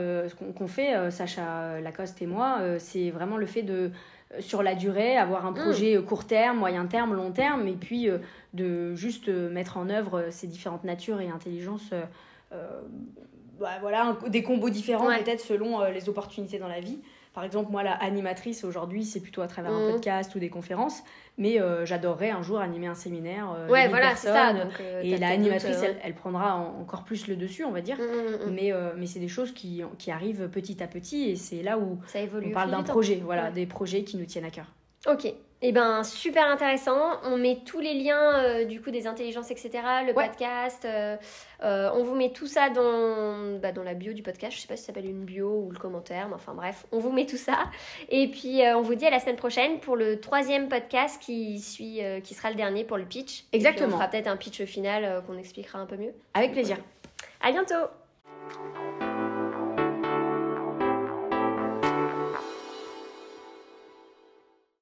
qu'on 0.57 0.69
fait, 0.69 1.11
Sacha 1.11 1.81
Lacoste 1.81 2.21
et 2.23 2.27
moi, 2.27 2.59
c'est 2.79 3.11
vraiment 3.11 3.37
le 3.37 3.47
fait 3.47 3.63
de 3.63 3.93
sur 4.41 4.63
la 4.63 4.75
durée, 4.75 5.17
avoir 5.17 5.47
un 5.47 5.53
mm. 5.53 5.55
projet 5.55 6.03
court 6.03 6.27
terme, 6.27 6.59
moyen 6.59 6.87
terme, 6.87 7.15
long 7.15 7.33
terme, 7.33 7.67
et 7.67 7.73
puis 7.73 8.11
de 8.55 8.95
juste 8.95 9.29
euh, 9.29 9.51
mettre 9.51 9.77
en 9.77 9.89
œuvre 9.91 10.21
euh, 10.21 10.31
ces 10.31 10.47
différentes 10.47 10.85
natures 10.85 11.21
et 11.21 11.29
intelligences. 11.29 11.93
Euh, 12.53 12.81
bah, 13.61 13.73
voilà, 13.81 14.17
des 14.29 14.43
combos 14.43 14.71
différents 14.71 15.09
peut-être 15.19 15.41
selon 15.41 15.83
les 15.91 16.09
opportunités 16.09 16.59
dans 16.59 16.69
la 16.69 16.81
vie. 16.81 17.01
Par 17.35 17.45
exemple, 17.45 17.71
moi, 17.71 17.83
la 17.83 17.93
animatrice 17.93 18.65
aujourd'hui, 18.65 19.05
c'est 19.05 19.21
plutôt 19.21 19.43
à 19.43 19.47
travers 19.47 19.73
un 19.73 19.89
mm. 19.89 19.93
podcast 19.93 20.35
ou 20.35 20.39
des 20.39 20.51
conférences, 20.51 21.03
mais 21.37 21.61
j'adorerais 21.85 22.31
un 22.31 22.43
jour 22.43 22.59
animer 22.59 22.87
un 22.87 22.95
séminaire. 22.95 23.55
ouais, 23.69 23.89
voilà, 23.89 24.17
c'est 24.17 24.29
ça. 24.29 24.53
et 25.03 25.17
la 25.17 25.29
animatrice, 25.29 25.83
elle, 26.03 26.15
prendra 26.15 26.57
encore 26.57 27.05
plus 27.05 27.29
le 27.29 27.37
dessus, 27.37 27.65
on 27.65 27.71
va 27.71 27.81
dire. 27.81 27.97
Mm, 27.99 28.51
mais, 28.51 28.73
mais 28.97 29.07
c'est 29.07 29.21
des 29.21 29.29
choses 29.29 29.53
qui, 29.53 29.83
qui, 29.99 30.11
arrivent 30.11 30.49
petit 30.49 30.83
à 30.83 30.87
petit 30.87 31.31
et 31.31 31.37
c'est 31.37 31.63
là 31.63 31.79
où 31.79 31.99
on 32.43 32.51
parle 32.51 32.71
d'un 32.71 32.83
projet, 32.83 33.21
voilà, 33.25 33.51
des 33.51 33.67
projets 33.67 34.05
qui 34.05 34.17
nous 34.17 34.27
tiennent 34.27 34.47
à 34.47 34.51
cœur. 34.51 34.67
Ok, 35.07 35.33
eh 35.61 35.73
ben, 35.73 36.05
super 36.05 36.47
intéressant. 36.47 37.21
On 37.25 37.37
met 37.37 37.59
tous 37.65 37.81
les 37.81 37.95
liens 37.95 38.39
euh, 38.39 38.65
du 38.65 38.81
coup 38.81 38.93
des 38.93 39.09
intelligences, 39.09 39.51
etc. 39.51 39.71
Le 40.07 40.13
podcast. 40.13 40.85
Euh, 40.85 41.17
euh, 41.65 41.91
on 41.95 42.05
vous 42.05 42.15
met 42.15 42.31
tout 42.31 42.47
ça 42.47 42.71
dans, 42.71 43.59
bah, 43.59 43.73
dans 43.73 43.83
la 43.83 43.95
bio 43.95 44.13
du 44.13 44.23
podcast. 44.23 44.57
Je 44.57 44.61
sais 44.61 44.69
pas 44.69 44.77
si 44.77 44.83
ça 44.83 44.89
s'appelle 44.89 45.11
une 45.11 45.25
bio 45.25 45.65
ou 45.67 45.71
le 45.73 45.79
commentaire, 45.79 46.29
mais 46.29 46.35
enfin 46.35 46.55
bref, 46.55 46.87
on 46.93 46.99
vous 46.99 47.11
met 47.11 47.27
tout 47.27 47.37
ça. 47.37 47.65
Et 48.09 48.29
puis 48.29 48.61
on 48.75 48.83
vous 48.83 48.95
dit 48.95 49.07
à 49.07 49.11
la 49.11 49.19
semaine 49.19 49.37
prochaine 49.37 49.81
pour 49.81 49.97
le 49.97 50.21
troisième 50.21 50.69
podcast 50.69 51.21
qui 51.21 51.59
suit, 51.59 52.01
qui 52.23 52.35
sera 52.35 52.51
le 52.51 52.57
dernier 52.57 52.85
pour 52.85 52.97
le 52.97 53.05
pitch. 53.05 53.45
Exactement. 53.53 53.89
on 53.89 53.99
fera 53.99 54.09
peut-être 54.09 54.29
un 54.29 54.37
pitch 54.37 54.63
final 54.63 55.23
qu'on 55.27 55.37
expliquera 55.39 55.81
un 55.81 55.87
peu 55.87 55.97
mieux. 55.97 56.15
Avec 56.35 56.53
plaisir. 56.53 56.77
À 57.43 57.51
bientôt. 57.51 57.75